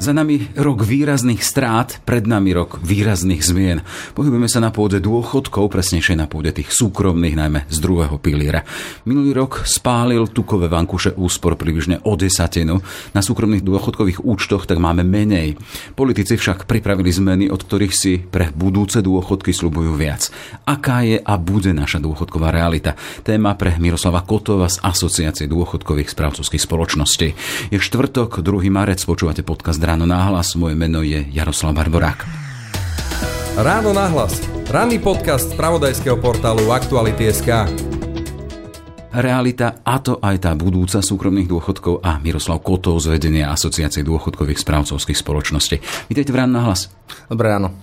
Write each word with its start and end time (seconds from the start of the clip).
Za 0.00 0.16
nami 0.16 0.48
rok 0.56 0.80
výrazných 0.80 1.44
strát, 1.44 2.00
pred 2.08 2.24
nami 2.24 2.56
rok 2.56 2.80
výrazných 2.80 3.44
zmien. 3.44 3.84
Pohybujeme 4.16 4.48
sa 4.48 4.56
na 4.56 4.72
pôde 4.72 4.96
dôchodkov, 4.96 5.68
presnejšie 5.68 6.16
na 6.16 6.24
pôde 6.24 6.56
tých 6.56 6.72
súkromných, 6.72 7.36
najmä 7.36 7.68
z 7.68 7.76
druhého 7.84 8.16
piliera. 8.16 8.64
Minulý 9.04 9.36
rok 9.36 9.68
spálil 9.68 10.24
tukové 10.32 10.72
vankuše 10.72 11.12
úspor 11.20 11.60
približne 11.60 12.00
o 12.08 12.16
desatinu. 12.16 12.80
Na 13.12 13.20
súkromných 13.20 13.60
dôchodkových 13.60 14.24
účtoch 14.24 14.64
tak 14.64 14.80
máme 14.80 15.04
menej. 15.04 15.60
Politici 15.92 16.40
však 16.40 16.64
pripravili 16.64 17.12
zmeny, 17.12 17.52
od 17.52 17.60
ktorých 17.60 17.92
si 17.92 18.24
pre 18.24 18.48
budúce 18.56 19.04
dôchodky 19.04 19.52
slubujú 19.52 20.00
viac. 20.00 20.32
Aká 20.64 21.04
je 21.04 21.20
a 21.20 21.36
bude 21.36 21.76
naša 21.76 22.00
dôchodková 22.00 22.48
realita? 22.48 22.96
Téma 23.20 23.52
pre 23.52 23.76
Miroslava 23.76 24.24
Kotova 24.24 24.72
z 24.72 24.80
Asociácie 24.80 25.44
dôchodkových 25.44 26.08
správcovských 26.08 26.64
spoločností. 26.64 27.36
Je 27.68 27.76
štvrtok, 27.76 28.40
2. 28.40 28.72
marec, 28.72 29.04
počúvate 29.04 29.44
podcast 29.44 29.89
Ráno 29.90 30.06
náhlas. 30.06 30.54
Moje 30.54 30.78
meno 30.78 31.02
je 31.02 31.18
Jaroslav 31.34 31.74
Barborák. 31.74 32.22
Ráno 33.58 33.90
nahlas. 33.90 34.38
Ranný 34.70 35.02
podcast 35.02 35.50
z 35.50 35.58
pravodajského 35.58 36.14
portálu 36.14 36.70
Aktuality.sk. 36.70 37.66
Realita 39.10 39.82
a 39.82 39.98
to 39.98 40.22
aj 40.22 40.46
tá 40.46 40.54
budúca 40.54 41.02
súkromných 41.02 41.50
dôchodkov 41.50 42.06
a 42.06 42.22
Miroslav 42.22 42.62
Kotov 42.62 43.02
z 43.02 43.18
vedenia 43.18 43.50
Asociácie 43.50 44.06
dôchodkových 44.06 44.62
správcovských 44.62 45.18
spoločností. 45.18 45.82
Vítejte 46.06 46.30
v 46.30 46.38
Ráno 46.38 46.62
nahlas. 46.62 46.86
Dobré 47.26 47.50
ráno. 47.50 47.74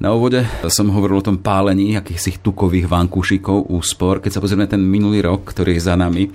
Na 0.00 0.16
úvode 0.16 0.48
som 0.72 0.88
hovoril 0.88 1.20
o 1.20 1.26
tom 1.28 1.38
pálení 1.38 1.94
akýchsi 2.00 2.40
tukových 2.40 2.88
vankúšikov 2.88 3.68
úspor. 3.68 4.24
Keď 4.24 4.34
sa 4.34 4.40
pozrieme 4.42 4.64
na 4.64 4.72
ten 4.72 4.80
minulý 4.80 5.20
rok, 5.20 5.52
ktorý 5.52 5.76
je 5.76 5.84
za 5.84 6.00
nami, 6.00 6.32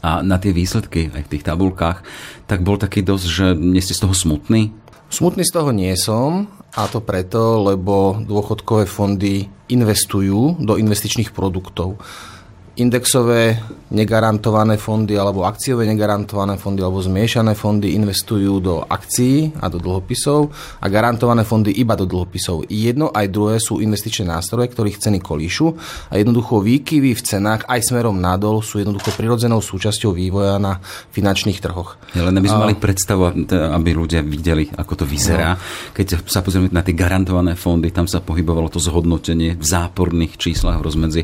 a 0.00 0.24
na 0.24 0.40
tie 0.40 0.52
výsledky 0.52 1.12
aj 1.12 1.22
v 1.28 1.30
tých 1.36 1.46
tabulkách, 1.46 2.04
tak 2.48 2.64
bol 2.64 2.80
taký 2.80 3.04
dosť, 3.04 3.26
že 3.28 3.46
nie 3.56 3.84
ste 3.84 3.96
z 3.96 4.08
toho 4.08 4.16
smutný? 4.16 4.72
Smutný 5.10 5.44
z 5.44 5.52
toho 5.52 5.70
nie 5.74 5.92
som 5.98 6.48
a 6.72 6.86
to 6.86 7.02
preto, 7.02 7.60
lebo 7.60 8.22
dôchodkové 8.22 8.86
fondy 8.86 9.50
investujú 9.68 10.56
do 10.62 10.78
investičných 10.78 11.34
produktov 11.34 11.98
indexové 12.80 13.60
negarantované 13.90 14.78
fondy 14.80 15.18
alebo 15.18 15.44
akciové 15.44 15.84
negarantované 15.84 16.56
fondy 16.56 16.80
alebo 16.80 17.02
zmiešané 17.02 17.58
fondy 17.58 17.92
investujú 17.98 18.62
do 18.62 18.74
akcií 18.86 19.52
a 19.60 19.66
do 19.68 19.82
dlhopisov 19.82 20.48
a 20.80 20.86
garantované 20.86 21.42
fondy 21.42 21.74
iba 21.74 21.98
do 21.98 22.06
dlhopisov. 22.06 22.70
Jedno 22.70 23.10
aj 23.10 23.26
druhé 23.28 23.56
sú 23.58 23.82
investičné 23.82 24.30
nástroje, 24.30 24.70
ktorých 24.70 25.02
ceny 25.02 25.18
kolíšu 25.18 25.66
a 26.08 26.14
jednoducho 26.16 26.62
výkyvy 26.62 27.12
v 27.18 27.22
cenách 27.22 27.66
aj 27.66 27.90
smerom 27.90 28.16
nadol 28.16 28.62
sú 28.62 28.78
jednoducho 28.78 29.12
prirodzenou 29.18 29.58
súčasťou 29.58 30.14
vývoja 30.14 30.56
na 30.62 30.78
finančných 31.10 31.58
trhoch. 31.58 31.98
Ja, 32.14 32.24
len 32.30 32.38
aby 32.38 32.46
sme 32.46 32.62
a... 32.62 32.64
mali 32.70 32.76
predstavu, 32.78 33.50
aby 33.50 33.90
ľudia 33.90 34.22
videli, 34.22 34.70
ako 34.70 35.02
to 35.02 35.04
vyzerá. 35.04 35.58
No. 35.58 35.60
Keď 35.98 36.30
sa 36.30 36.40
pozrieme 36.46 36.70
na 36.70 36.86
tie 36.86 36.94
garantované 36.94 37.58
fondy, 37.58 37.90
tam 37.90 38.06
sa 38.06 38.22
pohybovalo 38.22 38.70
to 38.70 38.78
zhodnotenie 38.78 39.58
v 39.58 39.64
záporných 39.66 40.38
číslach 40.38 40.78
v 40.78 40.86
rozmedzi 40.86 41.22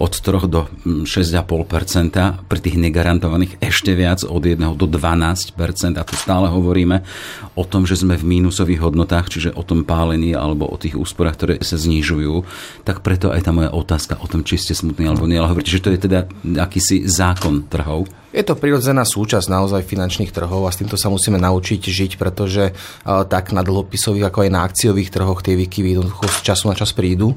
od 0.00 0.12
3 0.16 0.48
do 0.48 0.64
6,5%, 1.04 2.48
pri 2.48 2.58
tých 2.62 2.80
negarantovaných 2.80 3.60
ešte 3.60 3.92
viac 3.92 4.24
od 4.24 4.40
1 4.40 4.62
do 4.78 4.86
12% 4.88 5.52
a 5.98 6.02
tu 6.06 6.14
stále 6.16 6.48
hovoríme 6.48 7.04
o 7.52 7.64
tom, 7.68 7.84
že 7.84 8.00
sme 8.00 8.16
v 8.16 8.24
mínusových 8.24 8.80
hodnotách, 8.80 9.28
čiže 9.28 9.50
o 9.52 9.60
tom 9.60 9.84
pálení 9.84 10.32
alebo 10.32 10.64
o 10.64 10.80
tých 10.80 10.96
úsporách, 10.96 11.36
ktoré 11.36 11.54
sa 11.60 11.76
znižujú, 11.76 12.46
tak 12.86 13.04
preto 13.04 13.34
aj 13.34 13.44
tá 13.44 13.52
moja 13.52 13.74
otázka 13.74 14.16
o 14.22 14.26
tom, 14.30 14.46
či 14.46 14.56
ste 14.56 14.72
smutní 14.72 15.10
alebo 15.10 15.28
nie, 15.28 15.36
ale 15.36 15.52
hovoríte, 15.52 15.74
že 15.74 15.84
to 15.84 15.92
je 15.92 16.00
teda 16.00 16.30
akýsi 16.62 17.04
zákon 17.04 17.68
trhov. 17.68 18.08
Je 18.36 18.44
to 18.44 18.52
prirodzená 18.52 19.00
súčasť 19.08 19.48
naozaj 19.48 19.88
finančných 19.88 20.28
trhov 20.28 20.68
a 20.68 20.72
s 20.72 20.76
týmto 20.76 21.00
sa 21.00 21.08
musíme 21.08 21.40
naučiť 21.40 21.80
žiť, 21.80 22.20
pretože 22.20 22.76
tak 23.04 23.56
na 23.56 23.64
dlhopisových 23.64 24.28
ako 24.28 24.44
aj 24.44 24.50
na 24.52 24.60
akciových 24.60 25.08
trhoch 25.08 25.40
tie 25.40 25.56
výkyvy 25.56 25.96
z 26.04 26.40
času 26.44 26.68
na 26.68 26.76
čas 26.76 26.92
prídu 26.92 27.32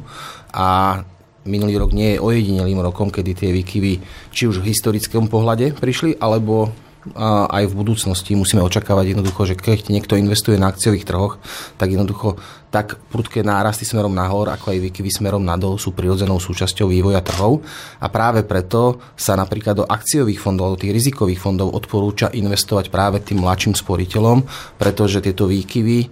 a 0.51 0.99
minulý 1.49 1.81
rok 1.81 1.91
nie 1.91 2.13
je 2.15 2.21
ojedinelým 2.21 2.77
rokom, 2.85 3.09
kedy 3.09 3.33
tie 3.33 3.49
výkyvy 3.49 3.93
či 4.29 4.45
už 4.45 4.61
v 4.61 4.69
historickom 4.69 5.25
pohľade 5.25 5.73
prišli, 5.73 6.21
alebo 6.21 6.69
aj 7.49 7.63
v 7.71 7.77
budúcnosti. 7.79 8.35
Musíme 8.35 8.59
očakávať 8.59 9.15
jednoducho, 9.15 9.47
že 9.47 9.55
keď 9.55 9.87
niekto 9.87 10.19
investuje 10.19 10.59
na 10.59 10.67
akciových 10.67 11.07
trhoch, 11.07 11.39
tak 11.79 11.95
jednoducho 11.95 12.35
tak 12.69 12.99
prudké 13.09 13.39
nárasty 13.41 13.87
smerom 13.87 14.11
nahor, 14.11 14.51
ako 14.51 14.75
aj 14.75 14.83
výkyvy 14.83 15.09
smerom 15.09 15.41
nadol 15.41 15.79
sú 15.79 15.95
prirodzenou 15.95 16.37
súčasťou 16.37 16.91
vývoja 16.91 17.23
trhov. 17.23 17.63
A 18.03 18.11
práve 18.11 18.43
preto 18.43 18.99
sa 19.15 19.39
napríklad 19.39 19.79
do 19.79 19.85
akciových 19.87 20.43
fondov, 20.43 20.75
do 20.75 20.85
tých 20.85 20.93
rizikových 20.93 21.39
fondov 21.39 21.71
odporúča 21.71 22.35
investovať 22.35 22.91
práve 22.91 23.23
tým 23.23 23.47
mladším 23.47 23.79
sporiteľom, 23.79 24.43
pretože 24.75 25.23
tieto 25.23 25.47
výkyvy 25.47 26.11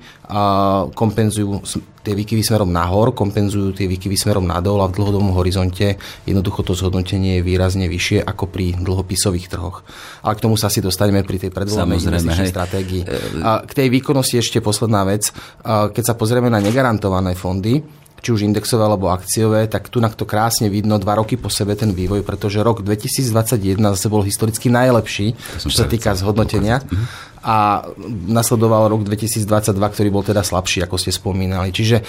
kompenzujú 0.95 1.67
tie 2.07 2.15
výkyvy 2.15 2.39
smerom 2.39 2.71
nahor, 2.71 3.11
kompenzujú 3.11 3.75
tie 3.75 3.91
výkyvy 3.91 4.15
smerom 4.15 4.47
nadol 4.47 4.79
a 4.79 4.87
v 4.87 4.95
dlhodobom 4.95 5.35
horizonte 5.35 5.99
jednoducho 6.23 6.63
to 6.63 6.71
zhodnotenie 6.71 7.39
je 7.39 7.43
výrazne 7.43 7.91
vyššie 7.91 8.23
ako 8.23 8.47
pri 8.47 8.79
dlhopisových 8.79 9.51
trhoch. 9.51 9.83
Ale 10.23 10.39
k 10.39 10.43
tomu 10.47 10.55
sa 10.55 10.71
si 10.71 10.79
dostaneme 10.79 11.27
pri 11.27 11.43
tej 11.43 11.51
predvolenej 11.51 11.99
investičnej 11.99 12.47
stratégii. 12.47 13.01
A 13.43 13.67
k 13.67 13.71
tej 13.75 13.87
výkonnosti 13.91 14.39
ešte 14.39 14.63
posledná 14.63 15.03
vec. 15.03 15.35
Keď 15.67 16.03
sa 16.07 16.15
pozrieme 16.15 16.47
na 16.47 16.63
negarantované 16.63 17.35
fondy, 17.35 17.83
či 18.17 18.33
už 18.33 18.49
indexové 18.49 18.81
alebo 18.81 19.13
akciové, 19.13 19.69
tak 19.69 19.93
tu 19.93 20.01
to 20.01 20.25
krásne 20.25 20.73
vidno 20.73 20.97
dva 20.97 21.21
roky 21.21 21.37
po 21.37 21.53
sebe 21.53 21.77
ten 21.77 21.93
vývoj, 21.93 22.25
pretože 22.25 22.65
rok 22.65 22.81
2021 22.81 23.77
zase 23.93 24.07
bol 24.09 24.25
historicky 24.25 24.73
najlepší, 24.73 25.37
čo 25.61 25.69
sa 25.69 25.85
týka 25.85 26.17
zhodnotenia. 26.17 26.81
Mhm 26.81 27.27
a 27.43 27.85
nasledoval 28.27 28.89
rok 28.89 29.01
2022, 29.05 29.77
ktorý 29.77 30.09
bol 30.09 30.23
teda 30.25 30.41
slabší, 30.41 30.83
ako 30.85 30.95
ste 30.97 31.13
spomínali. 31.13 31.69
Čiže 31.69 32.01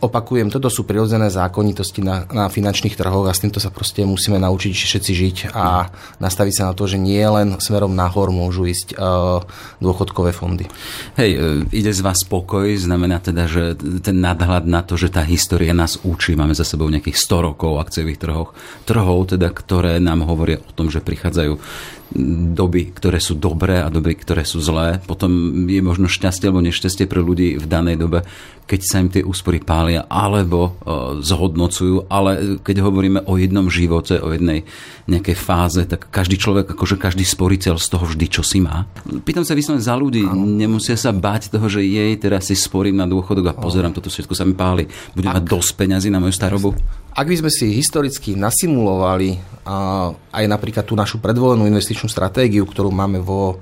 opakujem, 0.00 0.48
toto 0.48 0.72
sú 0.72 0.88
prirodzené 0.88 1.28
zákonitosti 1.28 2.00
na, 2.00 2.24
na 2.30 2.48
finančných 2.48 2.96
trhoch 2.96 3.28
a 3.28 3.36
s 3.36 3.42
týmto 3.44 3.60
sa 3.60 3.68
proste 3.68 4.02
musíme 4.04 4.40
naučiť 4.40 4.72
všetci 4.72 5.12
žiť 5.12 5.36
a 5.52 5.88
nastaviť 6.18 6.54
sa 6.54 6.64
na 6.70 6.72
to, 6.72 6.88
že 6.88 6.96
nie 6.96 7.22
len 7.22 7.60
smerom 7.60 7.92
nahor 7.92 8.32
môžu 8.32 8.66
ísť 8.66 8.96
uh, 8.96 9.44
dôchodkové 9.78 10.32
fondy. 10.32 10.66
Hej, 11.16 11.30
e, 11.34 11.38
ide 11.72 11.92
z 11.92 12.00
vás 12.00 12.22
spokoj, 12.24 12.68
znamená 12.76 13.20
teda, 13.20 13.48
že 13.48 13.76
ten 14.00 14.20
nadhľad 14.20 14.64
na 14.68 14.80
to, 14.84 14.96
že 14.96 15.12
tá 15.12 15.24
história 15.24 15.72
nás 15.76 16.00
učí, 16.02 16.36
máme 16.36 16.56
za 16.56 16.64
sebou 16.64 16.88
nejakých 16.88 17.16
100 17.16 17.48
rokov 17.52 17.80
akciových 17.80 18.20
trhoch, 18.20 18.52
trhov 18.84 19.32
teda, 19.32 19.50
ktoré 19.52 19.98
nám 20.02 20.26
hovoria 20.26 20.60
o 20.60 20.72
tom, 20.72 20.88
že 20.88 21.04
prichádzajú 21.04 21.52
doby, 22.54 22.90
ktoré 22.90 23.22
sú 23.22 23.38
dobré 23.38 23.78
a 23.78 23.92
doby, 23.92 24.18
ktoré 24.18 24.42
sú 24.42 24.58
zlé. 24.58 24.98
Potom 25.06 25.30
je 25.70 25.78
možno 25.78 26.10
šťastie 26.10 26.50
alebo 26.50 26.64
nešťastie 26.66 27.06
pre 27.06 27.22
ľudí 27.22 27.54
v 27.54 27.66
danej 27.70 28.02
dobe, 28.02 28.26
keď 28.66 28.80
sa 28.86 28.96
im 29.02 29.10
tie 29.10 29.26
úspory 29.26 29.62
pália 29.62 30.06
alebo 30.06 30.74
uh, 30.78 31.18
zhodnocujú, 31.18 32.06
ale 32.06 32.62
keď 32.62 32.86
hovoríme 32.86 33.26
o 33.26 33.34
jednom 33.34 33.66
živote, 33.66 34.18
o 34.18 34.30
jednej 34.30 34.62
nejakej 35.10 35.36
fáze, 35.38 35.82
tak 35.90 36.06
každý 36.10 36.38
človek, 36.38 36.74
akože 36.74 36.98
každý 36.98 37.26
sporiteľ 37.26 37.82
z 37.82 37.86
toho 37.90 38.06
vždy 38.06 38.26
čo 38.30 38.42
si 38.46 38.62
má. 38.62 38.86
Pýtam 39.26 39.42
sa 39.42 39.58
vyslovene 39.58 39.82
za 39.82 39.98
ľudí, 39.98 40.22
ano. 40.22 40.46
nemusia 40.46 40.94
sa 40.94 41.10
bať 41.10 41.50
toho, 41.50 41.66
že 41.66 41.82
jej 41.82 42.14
teraz 42.18 42.46
si 42.46 42.54
sporím 42.54 42.98
na 42.98 43.10
dôchodok 43.10 43.50
a 43.50 43.58
pozerám, 43.58 43.90
toto 43.90 44.06
všetko 44.06 44.34
sa 44.38 44.46
mi 44.46 44.54
páli. 44.54 44.86
Budem 45.14 45.34
mať 45.34 45.46
dosť 45.50 45.70
peňazí 45.74 46.08
na 46.10 46.22
moju 46.22 46.34
starobu? 46.34 46.70
Ak 47.10 47.26
by 47.26 47.36
sme 47.36 47.50
si 47.50 47.74
historicky 47.74 48.38
nasimulovali 48.38 49.36
aj 50.30 50.44
napríklad 50.46 50.88
tú 50.88 50.96
našu 50.96 51.20
predvolenú 51.20 51.68
investičnú 51.68 52.08
stratégiu, 52.08 52.64
ktorú 52.64 52.88
máme 52.90 53.20
vo, 53.20 53.60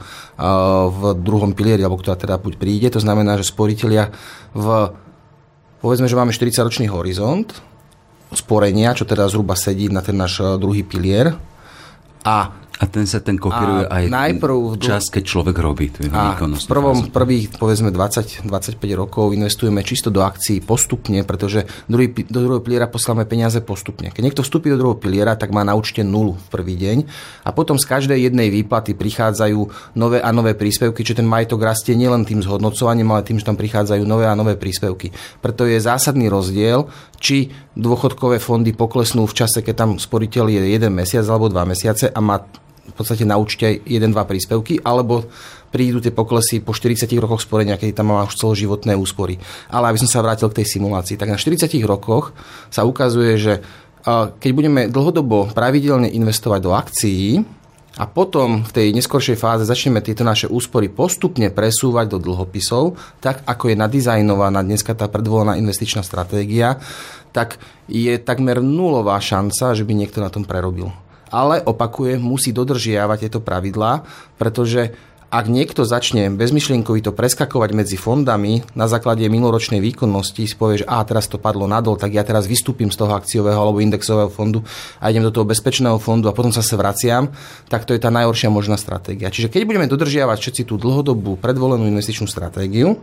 v 0.92 1.00
druhom 1.18 1.52
pilieri, 1.52 1.82
alebo 1.82 1.98
ktorá 1.98 2.14
teda 2.14 2.38
buď 2.38 2.54
príde, 2.60 2.88
to 2.92 3.02
znamená, 3.02 3.34
že 3.40 3.50
sporiteľia 3.50 4.14
v 4.54 4.66
povedzme, 5.78 6.10
že 6.10 6.18
máme 6.18 6.34
40-ročný 6.34 6.90
horizont 6.90 7.50
sporenia, 8.34 8.92
čo 8.92 9.08
teda 9.08 9.30
zhruba 9.30 9.56
sedí 9.56 9.88
na 9.88 10.04
ten 10.04 10.18
náš 10.18 10.58
druhý 10.60 10.84
pilier 10.84 11.32
a 12.26 12.52
a 12.78 12.86
ten 12.86 13.10
sa 13.10 13.18
ten 13.18 13.34
kopíruje 13.34 13.90
aj 13.90 14.04
najprv 14.06 14.78
čas, 14.78 15.10
keď 15.10 15.22
človek 15.26 15.56
robí 15.58 15.90
tú 15.90 16.06
výkonnosť. 16.06 16.64
V 16.64 16.70
prvom, 16.70 16.98
prvých, 17.10 17.58
povedzme, 17.58 17.90
20-25 17.90 18.46
rokov 18.94 19.34
investujeme 19.34 19.82
čisto 19.82 20.14
do 20.14 20.22
akcií 20.22 20.62
postupne, 20.62 21.26
pretože 21.26 21.66
druhý, 21.90 22.14
do 22.30 22.38
druhého 22.38 22.62
piliera 22.62 22.86
posláme 22.86 23.26
peniaze 23.26 23.58
postupne. 23.58 24.14
Keď 24.14 24.22
niekto 24.22 24.46
vstúpi 24.46 24.70
do 24.70 24.78
druhého 24.78 25.02
piliera, 25.02 25.34
tak 25.34 25.50
má 25.50 25.66
na 25.66 25.74
účte 25.74 26.06
nulu 26.06 26.38
v 26.38 26.46
prvý 26.54 26.78
deň 26.78 26.98
a 27.42 27.50
potom 27.50 27.74
z 27.74 27.84
každej 27.90 28.30
jednej 28.30 28.46
výplaty 28.54 28.94
prichádzajú 28.94 29.92
nové 29.98 30.22
a 30.22 30.30
nové 30.30 30.54
príspevky, 30.54 31.02
čiže 31.02 31.18
ten 31.18 31.26
majetok 31.26 31.66
rastie 31.66 31.98
nielen 31.98 32.22
tým 32.22 32.46
zhodnocovaním, 32.46 33.10
ale 33.10 33.26
tým, 33.26 33.42
že 33.42 33.48
tam 33.50 33.58
prichádzajú 33.58 34.06
nové 34.06 34.30
a 34.30 34.38
nové 34.38 34.54
príspevky. 34.54 35.10
Preto 35.42 35.66
je 35.66 35.82
zásadný 35.82 36.30
rozdiel, 36.30 36.86
či 37.18 37.50
dôchodkové 37.74 38.38
fondy 38.38 38.70
poklesnú 38.70 39.26
v 39.26 39.34
čase, 39.34 39.66
keď 39.66 39.74
tam 39.74 39.90
sporiteľ 39.98 40.46
je 40.46 40.62
jeden 40.78 40.94
mesiac 40.94 41.26
alebo 41.26 41.50
dva 41.50 41.66
mesiace 41.66 42.06
a 42.14 42.20
má 42.22 42.38
v 42.88 42.94
podstate 42.96 43.28
na 43.28 43.36
účte 43.36 43.84
1-2 43.84 44.16
príspevky, 44.24 44.80
alebo 44.80 45.28
prídu 45.68 46.00
tie 46.00 46.08
poklesy 46.08 46.64
po 46.64 46.72
40 46.72 47.04
rokoch 47.20 47.44
sporenia, 47.44 47.76
keď 47.76 48.00
tam 48.00 48.16
má 48.16 48.24
už 48.24 48.40
celoživotné 48.40 48.96
úspory. 48.96 49.36
Ale 49.68 49.92
aby 49.92 50.00
som 50.00 50.08
sa 50.08 50.24
vrátil 50.24 50.48
k 50.48 50.64
tej 50.64 50.80
simulácii, 50.80 51.20
tak 51.20 51.28
na 51.28 51.36
40 51.36 51.68
rokoch 51.84 52.32
sa 52.72 52.88
ukazuje, 52.88 53.36
že 53.36 53.54
keď 54.40 54.50
budeme 54.56 54.88
dlhodobo 54.88 55.52
pravidelne 55.52 56.08
investovať 56.08 56.60
do 56.64 56.72
akcií, 56.72 57.44
a 57.98 58.06
potom 58.06 58.62
v 58.62 58.70
tej 58.70 58.86
neskoršej 58.94 59.34
fáze 59.34 59.66
začneme 59.66 59.98
tieto 59.98 60.22
naše 60.22 60.46
úspory 60.46 60.86
postupne 60.86 61.50
presúvať 61.50 62.14
do 62.14 62.22
dlhopisov, 62.22 62.94
tak 63.18 63.42
ako 63.42 63.74
je 63.74 63.76
nadizajnovaná 63.76 64.62
dneska 64.62 64.94
tá 64.94 65.10
predvolená 65.10 65.58
investičná 65.58 66.06
stratégia, 66.06 66.78
tak 67.34 67.58
je 67.90 68.14
takmer 68.22 68.62
nulová 68.62 69.18
šanca, 69.18 69.74
že 69.74 69.82
by 69.82 69.92
niekto 69.98 70.22
na 70.22 70.30
tom 70.30 70.46
prerobil. 70.46 70.94
Ale 71.28 71.60
opakuje, 71.60 72.16
musí 72.16 72.50
dodržiavať 72.56 73.28
tieto 73.28 73.40
pravidlá, 73.44 74.04
pretože 74.40 74.96
ak 75.28 75.44
niekto 75.44 75.84
začne 75.84 76.32
bezmyšlienkovito 76.32 77.12
preskakovať 77.12 77.70
medzi 77.76 78.00
fondami 78.00 78.64
na 78.72 78.88
základe 78.88 79.28
minuloročnej 79.28 79.76
výkonnosti, 79.76 80.48
si 80.48 80.56
povie, 80.56 80.80
že 80.80 80.88
a 80.88 81.04
teraz 81.04 81.28
to 81.28 81.36
padlo 81.36 81.68
nadol, 81.68 82.00
tak 82.00 82.16
ja 82.16 82.24
teraz 82.24 82.48
vystúpim 82.48 82.88
z 82.88 82.96
toho 82.96 83.12
akciového 83.12 83.60
alebo 83.60 83.84
indexového 83.84 84.32
fondu 84.32 84.64
a 84.96 85.12
idem 85.12 85.20
do 85.20 85.28
toho 85.28 85.44
bezpečného 85.44 86.00
fondu 86.00 86.32
a 86.32 86.36
potom 86.36 86.48
sa 86.48 86.64
sa 86.64 86.80
vraciam, 86.80 87.28
tak 87.68 87.84
to 87.84 87.92
je 87.92 88.00
tá 88.00 88.08
najhoršia 88.08 88.48
možná 88.48 88.80
stratégia. 88.80 89.28
Čiže 89.28 89.52
keď 89.52 89.68
budeme 89.68 89.84
dodržiavať 89.84 90.38
všetci 90.40 90.62
tú 90.64 90.80
dlhodobú 90.80 91.36
predvolenú 91.36 91.84
investičnú 91.84 92.24
stratégiu, 92.24 92.96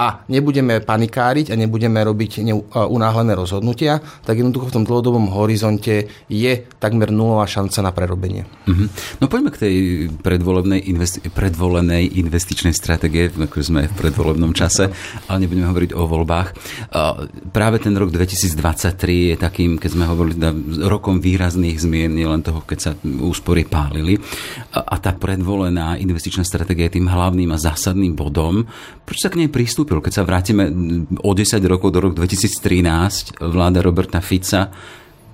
a 0.00 0.24
nebudeme 0.32 0.80
panikáriť 0.80 1.52
a 1.52 1.60
nebudeme 1.60 2.00
robiť 2.00 2.40
unáhlené 2.72 3.36
rozhodnutia, 3.36 4.00
tak 4.24 4.40
jednoducho 4.40 4.72
v 4.72 4.74
tom 4.80 4.84
dlhodobom 4.88 5.28
horizonte 5.28 6.08
je 6.24 6.52
takmer 6.80 7.12
nulová 7.12 7.44
šanca 7.44 7.84
na 7.84 7.92
prerobenie. 7.92 8.48
Mm-hmm. 8.64 8.88
No 9.20 9.28
poďme 9.28 9.52
k 9.52 9.60
tej 9.60 9.76
predvolebnej 10.24 10.80
investi- 10.88 11.20
predvolenej 11.28 12.16
investičnej 12.16 12.72
stratégie, 12.72 13.28
ako 13.28 13.60
sme 13.60 13.92
v 13.92 13.94
predvolebnom 14.00 14.56
čase, 14.56 14.88
ale 15.28 15.44
nebudeme 15.44 15.68
hovoriť 15.68 15.92
o 15.92 16.08
voľbách. 16.08 16.48
Práve 17.52 17.76
ten 17.84 17.92
rok 17.92 18.08
2023 18.08 18.56
je 19.04 19.36
takým, 19.36 19.76
keď 19.76 19.90
sme 19.92 20.08
hovorili, 20.08 20.40
rokom 20.80 21.20
výrazných 21.20 21.76
zmien, 21.76 22.16
nielen 22.16 22.40
toho, 22.40 22.64
keď 22.64 22.78
sa 22.80 22.90
úspory 23.04 23.68
pálili. 23.68 24.16
A 24.72 24.96
tá 24.96 25.12
predvolená 25.12 26.00
investičná 26.00 26.40
stratégia 26.40 26.88
je 26.88 26.96
tým 26.96 27.12
hlavným 27.12 27.52
a 27.52 27.60
zásadným 27.60 28.16
bodom. 28.16 28.64
Prečo 29.04 29.28
sa 29.28 29.32
k 29.34 29.44
nej 29.44 29.52
pristúpi? 29.52 29.89
Nastúpil. 29.90 30.06
Keď 30.06 30.12
sa 30.14 30.22
vrátime 30.22 30.64
o 31.26 31.30
10 31.34 31.58
rokov 31.66 31.90
do 31.90 31.98
roku 31.98 32.14
2013, 32.14 33.42
vláda 33.42 33.82
Roberta 33.82 34.22
Fica 34.22 34.70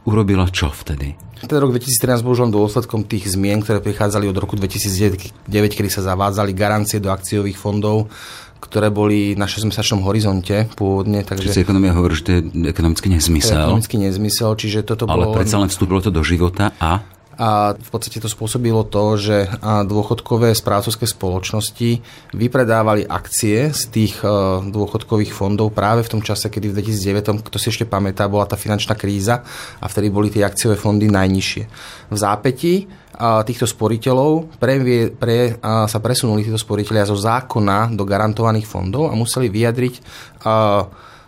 urobila 0.09 0.49
čo 0.49 0.73
vtedy? 0.73 1.13
Ten 1.37 1.61
rok 1.61 1.77
2013 1.77 2.25
bol 2.25 2.33
už 2.33 2.49
len 2.49 2.53
dôsledkom 2.53 3.05
tých 3.05 3.37
zmien, 3.37 3.61
ktoré 3.61 3.85
prichádzali 3.85 4.25
od 4.33 4.41
roku 4.41 4.57
2009, 4.57 5.47
kedy 5.53 5.89
sa 5.93 6.01
zavádzali 6.01 6.57
garancie 6.57 6.97
do 6.97 7.13
akciových 7.13 7.61
fondov, 7.61 8.09
ktoré 8.57 8.89
boli 8.89 9.37
na 9.37 9.45
6-mesačnom 9.45 10.01
horizonte 10.09 10.65
pôvodne. 10.81 11.21
Takže 11.29 11.53
Čiže 11.53 11.69
ekonomia 11.69 11.93
hovorí, 11.93 12.17
že 12.17 12.25
to 12.25 12.31
je 12.33 12.41
ekonomický 12.73 13.13
nezmysel. 13.13 13.69
Ekonomický 13.69 13.97
nezmysel, 14.01 14.51
čiže 14.57 14.81
toto 14.89 15.05
Ale 15.05 15.29
bolo... 15.29 15.37
predsa 15.37 15.61
len 15.61 15.69
vstúpilo 15.69 16.01
to 16.01 16.09
do 16.09 16.25
života 16.25 16.73
a 16.81 17.05
a 17.37 17.77
v 17.77 17.89
podstate 17.93 18.17
to 18.17 18.33
spôsobilo 18.33 18.89
to, 18.89 19.21
že 19.21 19.37
dôchodkové 19.63 20.57
správcovské 20.57 21.05
spoločnosti 21.05 22.01
vypredávali 22.33 23.05
akcie 23.05 23.77
z 23.77 23.83
tých 23.93 24.25
e, 24.25 24.29
dôchodkových 24.73 25.37
fondov 25.37 25.77
práve 25.77 26.01
v 26.01 26.17
tom 26.17 26.23
čase, 26.25 26.49
kedy 26.49 26.73
v 26.73 26.77
2009, 26.81 27.45
kto 27.45 27.57
si 27.61 27.69
ešte 27.69 27.85
pamätá, 27.85 28.25
bola 28.25 28.49
tá 28.49 28.57
finančná 28.57 28.97
kríza 28.97 29.45
a 29.81 29.87
vtedy 29.87 30.09
boli 30.09 30.33
tie 30.33 30.49
akciové 30.49 30.81
fondy 30.81 31.13
najnižšie. 31.13 31.63
V 32.09 32.17
zápäti 32.17 32.89
týchto 33.17 33.65
sporiteľov 33.65 34.61
pre, 34.61 34.77
pre, 35.09 35.57
sa 35.65 35.99
presunuli 36.05 36.45
títo 36.45 36.61
sporiteľia 36.61 37.09
zo 37.09 37.17
zákona 37.17 37.97
do 37.97 38.05
garantovaných 38.05 38.69
fondov 38.69 39.09
a 39.09 39.17
museli 39.17 39.49
vyjadriť 39.49 39.95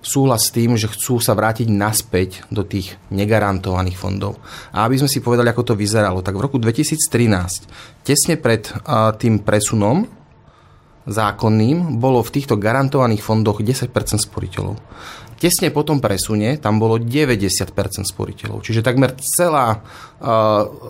súhlas 0.09 0.49
s 0.49 0.55
tým, 0.57 0.81
že 0.81 0.89
chcú 0.89 1.21
sa 1.21 1.37
vrátiť 1.37 1.69
naspäť 1.69 2.49
do 2.49 2.65
tých 2.65 2.97
negarantovaných 3.13 4.01
fondov. 4.01 4.41
A 4.73 4.89
aby 4.89 4.97
sme 4.97 5.13
si 5.13 5.21
povedali, 5.21 5.53
ako 5.53 5.69
to 5.69 5.75
vyzeralo, 5.77 6.25
tak 6.25 6.41
v 6.41 6.49
roku 6.49 6.57
2013, 6.57 8.09
tesne 8.09 8.41
pred 8.41 8.65
tým 9.21 9.45
presunom 9.45 10.09
zákonným, 11.05 12.01
bolo 12.01 12.25
v 12.25 12.33
týchto 12.33 12.57
garantovaných 12.57 13.21
fondoch 13.21 13.61
10% 13.61 13.93
sporiteľov. 14.17 14.81
Tesne 15.39 15.71
po 15.71 15.87
tom 15.87 16.03
presune 16.03 16.59
tam 16.59 16.83
bolo 16.83 16.99
90% 16.99 17.71
sporiteľov. 18.03 18.59
Čiže 18.59 18.83
takmer 18.83 19.15
celá 19.23 19.79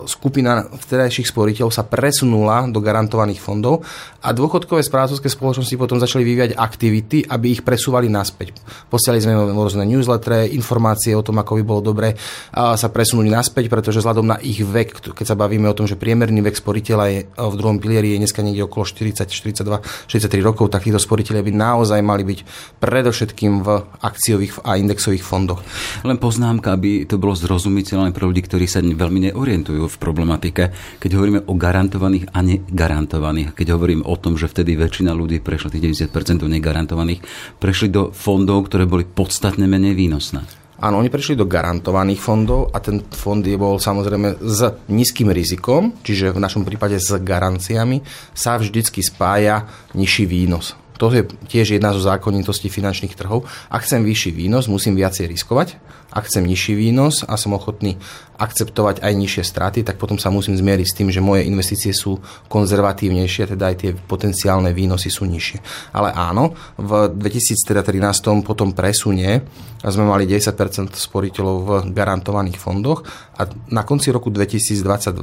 skupina 0.09 0.65
vtedajších 0.65 1.29
sporiteľov 1.29 1.69
sa 1.69 1.85
presunula 1.85 2.65
do 2.65 2.81
garantovaných 2.81 3.37
fondov 3.37 3.85
a 4.25 4.33
dôchodkové 4.33 4.81
správcovské 4.81 5.29
spoločnosti 5.29 5.77
potom 5.77 6.01
začali 6.01 6.25
vyvíjať 6.25 6.57
aktivity, 6.57 7.29
aby 7.29 7.53
ich 7.53 7.61
presúvali 7.61 8.09
naspäť. 8.09 8.57
Posiali 8.89 9.21
sme 9.21 9.37
rôzne 9.53 9.85
newsletter, 9.85 10.49
informácie 10.49 11.13
o 11.13 11.21
tom, 11.21 11.37
ako 11.37 11.61
by 11.61 11.63
bolo 11.63 11.93
dobre 11.93 12.17
sa 12.57 12.89
presunúť 12.89 13.29
naspäť, 13.29 13.69
pretože 13.69 14.01
vzhľadom 14.01 14.33
na 14.33 14.41
ich 14.41 14.65
vek, 14.65 15.13
keď 15.13 15.25
sa 15.29 15.37
bavíme 15.37 15.69
o 15.69 15.77
tom, 15.77 15.85
že 15.85 15.93
priemerný 15.93 16.41
vek 16.41 16.57
sporiteľa 16.57 17.05
je 17.13 17.19
v 17.29 17.53
druhom 17.53 17.77
pilieri 17.77 18.17
je 18.17 18.25
dneska 18.25 18.41
niekde 18.41 18.65
okolo 18.65 18.81
40, 18.81 19.29
42, 19.29 19.61
43 20.09 20.41
rokov, 20.41 20.73
tak 20.73 20.89
títo 20.89 20.97
sporiteľe 20.97 21.45
by 21.45 21.53
naozaj 21.53 22.01
mali 22.01 22.25
byť 22.25 22.39
predovšetkým 22.81 23.61
v 23.61 23.67
akciových 24.01 24.38
a 24.63 24.79
indexových 24.79 25.25
fondoch. 25.25 25.59
Len 26.07 26.15
poznámka, 26.15 26.73
aby 26.73 27.03
to 27.03 27.19
bolo 27.19 27.35
zrozumiteľné 27.35 28.15
pre 28.15 28.23
ľudí, 28.23 28.41
ktorí 28.45 28.65
sa 28.65 28.79
veľmi 28.79 29.29
neorientujú 29.29 29.83
v 29.85 29.99
problematike, 29.99 30.63
keď 30.97 31.09
hovoríme 31.19 31.39
o 31.45 31.53
garantovaných 31.55 32.31
a 32.31 32.39
negarantovaných. 32.39 33.51
Keď 33.53 33.67
hovorím 33.75 34.01
o 34.07 34.15
tom, 34.15 34.39
že 34.39 34.47
vtedy 34.47 34.79
väčšina 34.79 35.11
ľudí 35.11 35.43
prešla 35.43 35.75
tých 35.75 36.09
90% 36.09 36.47
negarantovaných, 36.47 37.23
prešli 37.59 37.91
do 37.91 38.15
fondov, 38.15 38.71
ktoré 38.71 38.87
boli 38.87 39.03
podstatne 39.03 39.67
menej 39.67 39.97
výnosné. 39.97 40.59
Áno, 40.79 41.03
oni 41.03 41.11
prešli 41.11 41.35
do 41.35 41.43
garantovaných 41.43 42.23
fondov 42.23 42.71
a 42.71 42.79
ten 42.79 43.03
fond 43.11 43.43
je 43.43 43.59
bol 43.59 43.83
samozrejme 43.83 44.39
s 44.39 44.63
nízkym 44.87 45.27
rizikom, 45.27 45.99
čiže 45.99 46.31
v 46.31 46.39
našom 46.39 46.63
prípade 46.63 46.95
s 46.95 47.11
garanciami 47.19 47.99
sa 48.31 48.55
vždycky 48.55 49.03
spája 49.03 49.67
nižší 49.91 50.23
výnos. 50.23 50.79
To 50.99 51.07
je 51.07 51.23
tiež 51.23 51.79
jedna 51.79 51.95
zo 51.95 52.03
zákonitostí 52.03 52.67
finančných 52.67 53.15
trhov. 53.15 53.47
Ak 53.71 53.87
chcem 53.87 54.03
vyšší 54.03 54.35
výnos, 54.35 54.67
musím 54.67 54.99
viacej 54.99 55.31
riskovať. 55.31 55.79
Ak 56.09 56.25
chcem 56.25 56.41
nižší 56.41 56.73
výnos 56.73 57.21
a 57.21 57.37
som 57.37 57.53
ochotný 57.53 57.95
akceptovať 58.41 59.05
aj 59.05 59.13
nižšie 59.13 59.43
straty, 59.45 59.79
tak 59.85 60.01
potom 60.01 60.17
sa 60.17 60.33
musím 60.33 60.57
zmieriť 60.57 60.87
s 60.89 60.97
tým, 60.97 61.13
že 61.13 61.21
moje 61.21 61.45
investície 61.45 61.93
sú 61.93 62.17
konzervatívnejšie, 62.49 63.53
teda 63.53 63.63
aj 63.69 63.75
tie 63.77 63.91
potenciálne 63.93 64.73
výnosy 64.73 65.13
sú 65.13 65.29
nižšie. 65.29 65.61
Ale 65.93 66.09
áno, 66.09 66.57
v 66.81 67.13
2013 67.13 68.41
po 68.41 68.53
tom 68.57 68.73
presune 68.73 69.45
sme 69.85 70.03
mali 70.09 70.25
10% 70.25 70.97
sporiteľov 70.97 71.55
v 71.61 71.69
garantovaných 71.93 72.57
fondoch 72.57 73.05
a 73.37 73.45
na 73.69 73.85
konci 73.85 74.09
roku 74.09 74.33
2022 74.33 75.13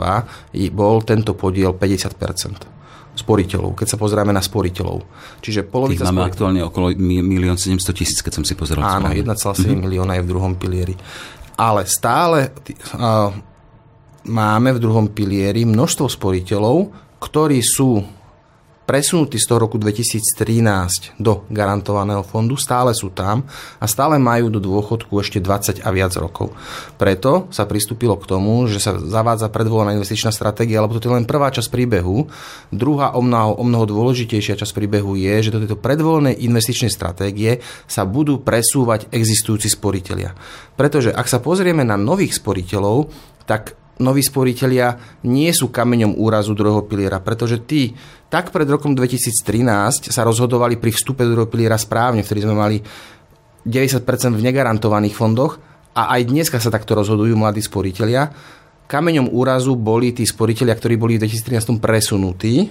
bol 0.70 1.02
tento 1.02 1.35
podiel 1.35 1.75
50% 1.75 2.86
sporiteľov, 3.16 3.73
keď 3.73 3.87
sa 3.92 3.96
pozrieme 3.96 4.30
na 4.30 4.44
sporiteľov. 4.44 4.99
Čiže 5.40 5.64
polovica 5.64 6.04
Tých 6.04 6.12
máme 6.12 6.28
aktuálne 6.28 6.61
okolo 6.62 6.92
1 6.92 7.00
700 7.00 7.96
tisíc, 7.96 8.20
keď 8.20 8.32
som 8.40 8.44
si 8.44 8.52
pozeral. 8.52 8.85
Áno, 8.85 9.08
1,7 9.08 9.25
mm-hmm. 9.25 9.76
milióna 9.80 10.12
je 10.20 10.23
v 10.23 10.28
druhom 10.28 10.52
pilieri. 10.61 10.94
Ale 11.56 11.88
stále 11.88 12.52
uh, 12.52 13.32
máme 14.28 14.70
v 14.76 14.82
druhom 14.82 15.08
pilieri 15.08 15.64
množstvo 15.64 16.06
sporiteľov, 16.12 16.92
ktorí 17.16 17.64
sú 17.64 18.04
presunutí 18.87 19.37
z 19.37 19.47
toho 19.50 19.66
roku 19.66 19.76
2013 19.76 21.19
do 21.19 21.43
garantovaného 21.50 22.23
fondu, 22.23 22.55
stále 22.55 22.95
sú 22.95 23.11
tam 23.11 23.43
a 23.83 23.85
stále 23.90 24.16
majú 24.16 24.49
do 24.49 24.62
dôchodku 24.62 25.11
ešte 25.19 25.43
20 25.43 25.83
a 25.83 25.90
viac 25.90 26.14
rokov. 26.14 26.55
Preto 26.95 27.50
sa 27.50 27.66
pristúpilo 27.66 28.14
k 28.14 28.31
tomu, 28.31 28.71
že 28.71 28.78
sa 28.78 28.95
zavádza 28.95 29.50
predvolená 29.50 29.93
investičná 29.99 30.31
stratégia, 30.31 30.81
lebo 30.81 30.97
to 30.97 31.11
je 31.11 31.19
len 31.19 31.26
prvá 31.26 31.50
časť 31.50 31.69
príbehu. 31.69 32.31
Druhá 32.71 33.19
o 33.19 33.21
mnoho, 33.21 33.59
o 33.59 33.64
mnoho 33.66 33.85
dôležitejšia 33.90 34.62
časť 34.62 34.73
príbehu 34.73 35.19
je, 35.19 35.35
že 35.43 35.52
do 35.52 35.61
tejto 35.61 35.76
predvolenej 35.76 36.38
investičnej 36.38 36.88
stratégie 36.88 37.59
sa 37.90 38.07
budú 38.07 38.38
presúvať 38.38 39.11
existujúci 39.11 39.66
sporiteľia. 39.66 40.38
Pretože 40.78 41.11
ak 41.11 41.26
sa 41.26 41.43
pozrieme 41.43 41.83
na 41.83 41.99
nových 41.99 42.38
sporiteľov, 42.38 43.11
tak 43.50 43.75
noví 43.97 44.21
sporiteľia 44.21 45.21
nie 45.25 45.49
sú 45.52 45.73
kameňom 45.73 46.21
úrazu 46.21 46.52
druhého 46.52 46.85
piliera, 46.85 47.21
pretože 47.21 47.64
tí 47.64 47.97
tak 48.26 48.50
pred 48.50 48.66
rokom 48.66 48.92
2013 48.99 50.11
sa 50.11 50.23
rozhodovali 50.26 50.76
pri 50.76 50.90
vstupe 50.90 51.23
do 51.23 51.35
druhého 51.35 51.50
piliera 51.50 51.78
správne, 51.78 52.26
vtedy 52.26 52.42
sme 52.42 52.59
mali 52.59 52.83
90% 53.66 54.02
v 54.35 54.42
negarantovaných 54.47 55.14
fondoch 55.14 55.59
a 55.95 56.14
aj 56.18 56.30
dneska 56.30 56.59
sa 56.59 56.71
takto 56.71 56.95
rozhodujú 56.95 57.35
mladí 57.35 57.62
sporiteľia. 57.62 58.30
Kameňom 58.87 59.35
úrazu 59.35 59.75
boli 59.75 60.14
tí 60.14 60.23
sporiteľia, 60.23 60.75
ktorí 60.78 60.95
boli 60.95 61.18
v 61.18 61.26
2013 61.26 61.83
presunutí 61.83 62.71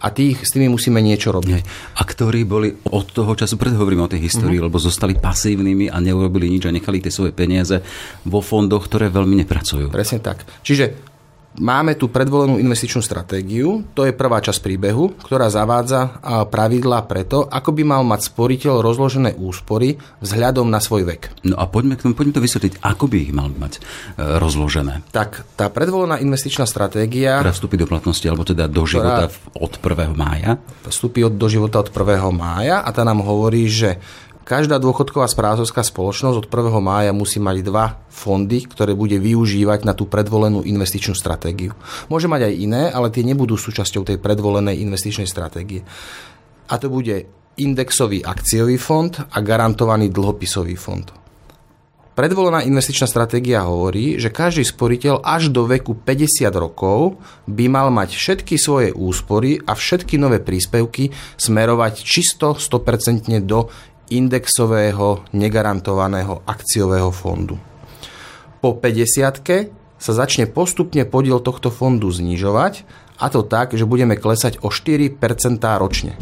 a 0.00 0.08
tých, 0.08 0.40
s 0.40 0.56
tými 0.56 0.72
musíme 0.72 1.04
niečo 1.04 1.28
robiť. 1.28 1.60
A 2.00 2.02
ktorí 2.08 2.48
boli 2.48 2.72
od 2.88 3.12
toho 3.12 3.36
času, 3.36 3.60
preto 3.60 3.76
hovorím 3.76 4.08
o 4.08 4.08
tej 4.08 4.24
histórii, 4.24 4.56
mm-hmm. 4.56 4.72
lebo 4.72 4.80
zostali 4.80 5.12
pasívnymi 5.20 5.92
a 5.92 6.00
neurobili 6.00 6.48
nič 6.48 6.64
a 6.64 6.72
nechali 6.72 7.04
tie 7.04 7.12
svoje 7.12 7.36
peniaze 7.36 7.84
vo 8.24 8.40
fondoch, 8.40 8.88
ktoré 8.88 9.12
veľmi 9.12 9.44
nepracujú. 9.44 9.92
Presne 9.92 10.24
tak. 10.24 10.48
Čiže 10.64 11.09
Máme 11.58 11.98
tu 11.98 12.06
predvolenú 12.06 12.62
investičnú 12.62 13.02
stratégiu, 13.02 13.82
to 13.90 14.06
je 14.06 14.14
prvá 14.14 14.38
časť 14.38 14.62
príbehu, 14.62 15.18
ktorá 15.18 15.50
zavádza 15.50 16.22
pravidlá 16.46 17.02
preto, 17.10 17.50
ako 17.50 17.74
by 17.74 17.82
mal 17.82 18.02
mať 18.06 18.30
sporiteľ 18.30 18.78
rozložené 18.78 19.34
úspory 19.34 19.98
vzhľadom 20.22 20.70
na 20.70 20.78
svoj 20.78 21.10
vek. 21.10 21.42
No 21.50 21.58
a 21.58 21.66
poďme 21.66 21.98
k 21.98 22.06
tomu, 22.06 22.14
poďme 22.14 22.38
to 22.38 22.44
vysvetliť, 22.46 22.78
ako 22.86 23.04
by 23.10 23.16
ich 23.18 23.32
mal 23.34 23.50
mať 23.50 23.72
e, 23.76 23.80
rozložené. 24.38 25.02
Tak, 25.10 25.58
tá 25.58 25.66
predvolená 25.74 26.22
investičná 26.22 26.70
stratégia... 26.70 27.42
Ktorá 27.42 27.50
vstúpi 27.50 27.82
do 27.82 27.90
platnosti, 27.90 28.26
alebo 28.30 28.46
teda 28.46 28.70
do 28.70 28.86
života 28.86 29.26
od 29.58 29.72
1. 29.74 30.14
mája? 30.14 30.54
Vstúpi 30.86 31.26
do 31.26 31.48
života 31.50 31.82
od 31.82 31.90
1. 31.90 32.30
mája 32.30 32.78
a 32.78 32.88
tá 32.94 33.02
nám 33.02 33.26
hovorí, 33.26 33.66
že 33.66 33.98
Každá 34.50 34.82
dôchodková 34.82 35.30
správcovská 35.30 35.86
spoločnosť 35.86 36.42
od 36.42 36.46
1. 36.50 36.74
mája 36.82 37.14
musí 37.14 37.38
mať 37.38 37.62
dva 37.62 38.02
fondy, 38.10 38.66
ktoré 38.66 38.98
bude 38.98 39.14
využívať 39.14 39.86
na 39.86 39.94
tú 39.94 40.10
predvolenú 40.10 40.66
investičnú 40.66 41.14
stratégiu. 41.14 41.70
Môže 42.10 42.26
mať 42.26 42.50
aj 42.50 42.54
iné, 42.58 42.82
ale 42.90 43.14
tie 43.14 43.22
nebudú 43.22 43.54
súčasťou 43.54 44.02
tej 44.02 44.18
predvolenej 44.18 44.82
investičnej 44.82 45.30
stratégie. 45.30 45.86
A 46.66 46.74
to 46.82 46.90
bude 46.90 47.30
indexový 47.62 48.26
akciový 48.26 48.74
fond 48.74 49.14
a 49.14 49.38
garantovaný 49.38 50.10
dlhopisový 50.10 50.74
fond. 50.74 51.06
Predvolená 52.10 52.66
investičná 52.66 53.06
stratégia 53.06 53.62
hovorí, 53.64 54.18
že 54.18 54.34
každý 54.34 54.66
sporiteľ 54.66 55.22
až 55.22 55.48
do 55.54 55.64
veku 55.64 55.94
50 55.94 56.50
rokov 56.52 57.22
by 57.46 57.64
mal 57.70 57.88
mať 57.94 58.18
všetky 58.18 58.58
svoje 58.58 58.90
úspory 58.90 59.62
a 59.62 59.78
všetky 59.78 60.18
nové 60.18 60.42
príspevky 60.42 61.14
smerovať 61.38 62.02
čisto 62.02 62.58
100% 62.58 63.30
do 63.46 63.70
indexového 64.10 65.24
negarantovaného 65.30 66.42
akciového 66.44 67.14
fondu. 67.14 67.56
Po 68.60 68.76
50 68.76 69.40
sa 70.00 70.12
začne 70.12 70.44
postupne 70.50 71.06
podiel 71.08 71.40
tohto 71.40 71.72
fondu 71.72 72.12
znižovať 72.12 72.84
a 73.22 73.32
to 73.32 73.46
tak, 73.46 73.72
že 73.72 73.88
budeme 73.88 74.18
klesať 74.18 74.60
o 74.60 74.68
4% 74.68 75.16
ročne. 75.80 76.18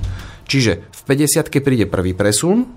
Čiže 0.46 0.84
v 0.84 1.00
50 1.08 1.48
príde 1.64 1.84
prvý 1.88 2.14
presun, 2.14 2.70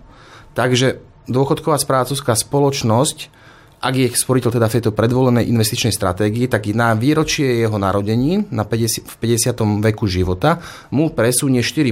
takže 0.58 1.04
dôchodková 1.30 1.78
správcovská 1.78 2.34
spoločnosť 2.34 3.42
ak 3.82 3.98
je 3.98 4.14
sporiteľ 4.14 4.54
teda 4.54 4.70
v 4.70 4.76
tejto 4.78 4.94
predvolenej 4.94 5.50
investičnej 5.50 5.90
stratégii, 5.90 6.46
tak 6.46 6.70
na 6.70 6.94
výročie 6.94 7.66
jeho 7.66 7.82
narodení 7.82 8.46
na 8.54 8.62
50, 8.62 9.10
v 9.10 9.16
50. 9.18 9.82
veku 9.82 10.06
života 10.06 10.62
mu 10.94 11.10
presunie 11.10 11.66
4% 11.66 11.90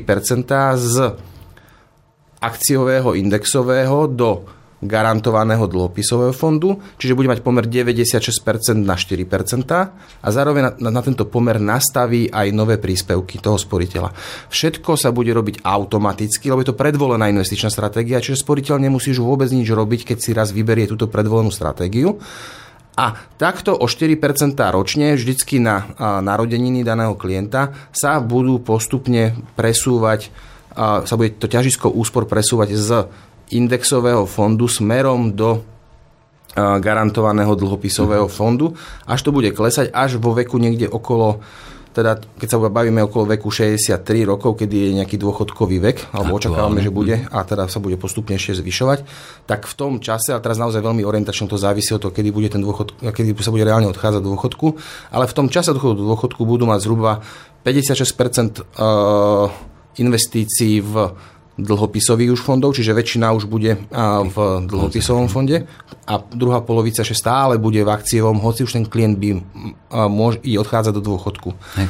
z 0.77 0.95
akciového 2.39 3.15
indexového 3.15 4.07
do 4.07 4.47
garantovaného 4.79 5.67
dlhopisového 5.67 6.31
fondu, 6.31 6.79
čiže 6.95 7.11
bude 7.11 7.27
mať 7.27 7.43
pomer 7.43 7.67
96% 7.67 8.79
na 8.79 8.95
4% 8.95 9.67
a 10.23 10.27
zároveň 10.31 10.79
na, 10.79 10.87
na 10.87 11.01
tento 11.03 11.27
pomer 11.27 11.59
nastaví 11.59 12.31
aj 12.31 12.47
nové 12.55 12.79
príspevky 12.79 13.43
toho 13.43 13.59
sporiteľa. 13.59 14.15
Všetko 14.47 14.95
sa 14.95 15.11
bude 15.11 15.35
robiť 15.35 15.67
automaticky, 15.67 16.47
lebo 16.47 16.63
je 16.63 16.71
to 16.71 16.79
predvolená 16.79 17.27
investičná 17.27 17.67
stratégia, 17.67 18.23
čiže 18.23 18.39
sporiteľ 18.39 18.79
nemusí 18.79 19.11
už 19.11 19.19
vôbec 19.19 19.51
nič 19.51 19.67
robiť, 19.67 20.15
keď 20.15 20.17
si 20.17 20.31
raz 20.31 20.55
vyberie 20.55 20.87
túto 20.87 21.11
predvolenú 21.11 21.51
stratégiu. 21.51 22.15
A 22.99 23.15
takto 23.39 23.79
o 23.79 23.87
4% 23.87 24.15
ročne 24.75 25.15
vždycky 25.15 25.63
na 25.63 25.87
narodeniny 25.99 26.83
daného 26.83 27.15
klienta 27.15 27.71
sa 27.95 28.19
budú 28.19 28.59
postupne 28.59 29.39
presúvať 29.55 30.48
sa 30.75 31.13
bude 31.17 31.37
to 31.41 31.49
ťažisko 31.49 31.89
úspor 31.89 32.29
presúvať 32.29 32.69
z 32.77 32.89
indexového 33.49 34.29
fondu 34.29 34.69
smerom 34.69 35.33
do 35.33 35.65
garantovaného 36.57 37.53
dlhopisového 37.53 38.25
mhm. 38.25 38.33
fondu, 38.33 38.73
až 39.05 39.19
to 39.21 39.29
bude 39.29 39.53
klesať 39.53 39.93
až 39.93 40.17
vo 40.17 40.33
veku 40.33 40.57
niekde 40.57 40.89
okolo 40.89 41.41
teda 41.89 42.21
keď 42.21 42.47
sa 42.47 42.57
bavíme 42.61 43.01
okolo 43.01 43.33
veku 43.33 43.49
63 43.49 44.05
rokov, 44.21 44.61
kedy 44.61 44.75
je 44.77 44.89
nejaký 45.01 45.17
dôchodkový 45.17 45.81
vek, 45.81 45.97
alebo 46.13 46.37
očakávame, 46.37 46.85
že 46.85 46.93
bude, 46.93 47.25
a 47.27 47.41
teda 47.41 47.65
sa 47.65 47.81
bude 47.81 47.97
postupne 47.97 48.37
ešte 48.37 48.61
zvyšovať, 48.61 49.03
tak 49.49 49.65
v 49.65 49.73
tom 49.73 49.97
čase, 49.97 50.31
a 50.31 50.39
teraz 50.39 50.61
naozaj 50.61 50.85
veľmi 50.85 51.01
orientačne 51.01 51.49
to 51.49 51.57
závisí 51.57 51.89
od 51.97 52.05
toho, 52.05 52.13
kedy, 52.13 52.29
bude 52.29 52.53
ten 52.53 52.61
dôchod, 52.61 52.93
kedy 53.01 53.33
sa 53.41 53.49
bude 53.49 53.65
reálne 53.65 53.89
odchádzať 53.89 54.21
do 54.21 54.31
dôchodku, 54.37 54.67
ale 55.09 55.25
v 55.25 55.33
tom 55.33 55.49
čase 55.49 55.73
do 55.73 55.81
dôchodku 55.81 56.45
budú 56.45 56.69
mať 56.69 56.79
zhruba 56.85 57.25
56% 57.65 58.63
investícií 59.99 60.81
v 60.81 61.13
dlhopisových 61.59 62.39
už 62.39 62.41
fondov, 62.41 62.71
čiže 62.71 62.95
väčšina 62.95 63.35
už 63.35 63.43
bude 63.51 63.75
v 64.31 64.37
dlhopisovom 64.63 65.27
fonde 65.27 65.67
a 66.07 66.13
druhá 66.31 66.63
polovica 66.63 67.03
ešte 67.03 67.19
stále 67.19 67.59
bude 67.59 67.83
v 67.83 67.91
akciovom, 67.91 68.39
hoci 68.39 68.63
už 68.63 68.79
ten 68.79 68.85
klient 68.87 69.19
by 69.19 69.29
môže 70.07 70.39
i 70.47 70.55
odchádzať 70.55 70.93
do 70.95 71.03
dôchodku. 71.03 71.51
Hej. 71.75 71.87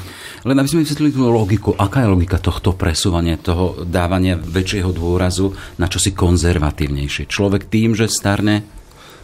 Len 0.50 0.58
aby 0.58 0.70
sme 0.74 0.82
vysvetlili 0.82 1.14
tú 1.14 1.22
logiku, 1.30 1.78
aká 1.78 2.02
je 2.02 2.10
logika 2.10 2.42
tohto 2.42 2.74
presúvania, 2.74 3.38
toho 3.38 3.86
dávania 3.86 4.42
väčšieho 4.42 4.90
dôrazu 4.90 5.54
na 5.78 5.86
čosi 5.86 6.18
konzervatívnejšie. 6.18 7.30
Človek 7.30 7.70
tým, 7.70 7.94
že 7.94 8.10
starne 8.10 8.66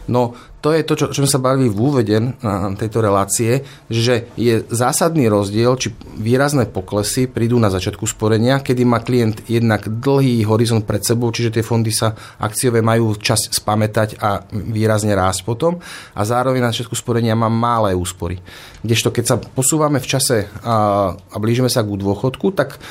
No, 0.06 0.38
to 0.66 0.74
je 0.74 0.82
to, 0.82 0.94
čo, 0.98 1.06
čo 1.14 1.30
sa 1.30 1.38
bavili 1.38 1.70
v 1.70 1.78
úvede 1.78 2.34
tejto 2.74 2.98
relácie, 2.98 3.62
že 3.86 4.26
je 4.34 4.66
zásadný 4.66 5.30
rozdiel, 5.30 5.78
či 5.78 5.94
výrazné 6.18 6.66
poklesy 6.66 7.30
prídu 7.30 7.54
na 7.62 7.70
začiatku 7.70 8.02
sporenia, 8.02 8.58
kedy 8.58 8.82
má 8.82 8.98
klient 8.98 9.46
jednak 9.46 9.86
dlhý 9.86 10.42
horizont 10.42 10.82
pred 10.82 11.06
sebou, 11.06 11.30
čiže 11.30 11.54
tie 11.54 11.62
fondy 11.62 11.94
sa 11.94 12.18
akciové 12.42 12.82
majú 12.82 13.14
čas 13.14 13.46
spamätať 13.46 14.18
a 14.18 14.42
výrazne 14.50 15.14
rásť 15.14 15.46
potom 15.46 15.78
a 16.18 16.20
zároveň 16.26 16.58
na 16.58 16.74
začiatku 16.74 16.98
sporenia 16.98 17.38
má 17.38 17.46
malé 17.46 17.94
úspory. 17.94 18.42
Kdežto 18.82 19.14
keď 19.14 19.24
sa 19.24 19.36
posúvame 19.38 20.02
v 20.02 20.10
čase 20.10 20.50
a, 20.66 21.14
a 21.14 21.36
blížime 21.38 21.70
sa 21.70 21.86
k 21.86 21.94
dôchodku, 21.94 22.50
tak 22.58 22.82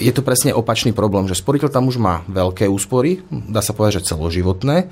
je 0.00 0.12
to 0.16 0.24
presne 0.24 0.56
opačný 0.56 0.96
problém, 0.96 1.28
že 1.28 1.36
sporiteľ 1.36 1.68
tam 1.68 1.88
už 1.92 2.00
má 2.00 2.24
veľké 2.24 2.64
úspory, 2.72 3.20
dá 3.28 3.60
sa 3.60 3.76
povedať, 3.76 4.00
že 4.00 4.16
celoživotné, 4.16 4.88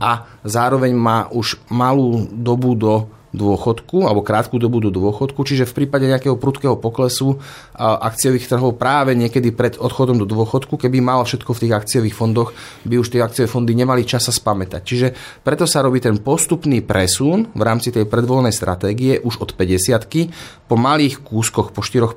a 0.00 0.24
zároveň 0.42 0.96
má 0.96 1.28
už 1.28 1.60
malú 1.68 2.26
dobu 2.32 2.72
do 2.72 3.06
dôchodku 3.30 4.10
alebo 4.10 4.26
krátku 4.26 4.58
dobu 4.58 4.82
do 4.82 4.90
dôchodku, 4.90 5.46
čiže 5.46 5.62
v 5.70 5.82
prípade 5.82 6.10
nejakého 6.10 6.34
prudkého 6.34 6.74
poklesu 6.74 7.38
akciových 7.78 8.50
trhov 8.50 8.74
práve 8.74 9.14
niekedy 9.14 9.54
pred 9.54 9.78
odchodom 9.78 10.18
do 10.18 10.26
dôchodku, 10.26 10.74
keby 10.74 10.98
mal 10.98 11.22
všetko 11.22 11.54
v 11.54 11.62
tých 11.66 11.74
akciových 11.78 12.18
fondoch, 12.18 12.50
by 12.82 12.98
už 12.98 13.14
tie 13.14 13.22
akciové 13.22 13.46
fondy 13.46 13.72
nemali 13.78 14.02
čas 14.02 14.26
spamätať. 14.26 14.82
Čiže 14.82 15.08
preto 15.46 15.62
sa 15.62 15.86
robí 15.86 16.02
ten 16.02 16.18
postupný 16.18 16.82
presun 16.82 17.54
v 17.54 17.62
rámci 17.62 17.94
tej 17.94 18.10
predvoľnej 18.10 18.50
stratégie 18.50 19.22
už 19.22 19.38
od 19.38 19.54
50 19.54 20.66
po 20.66 20.74
malých 20.74 21.22
kúskoch 21.22 21.70
po 21.70 21.86
4% 21.86 22.10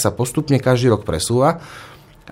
sa 0.00 0.10
postupne 0.16 0.56
každý 0.56 0.96
rok 0.96 1.04
presúva 1.04 1.60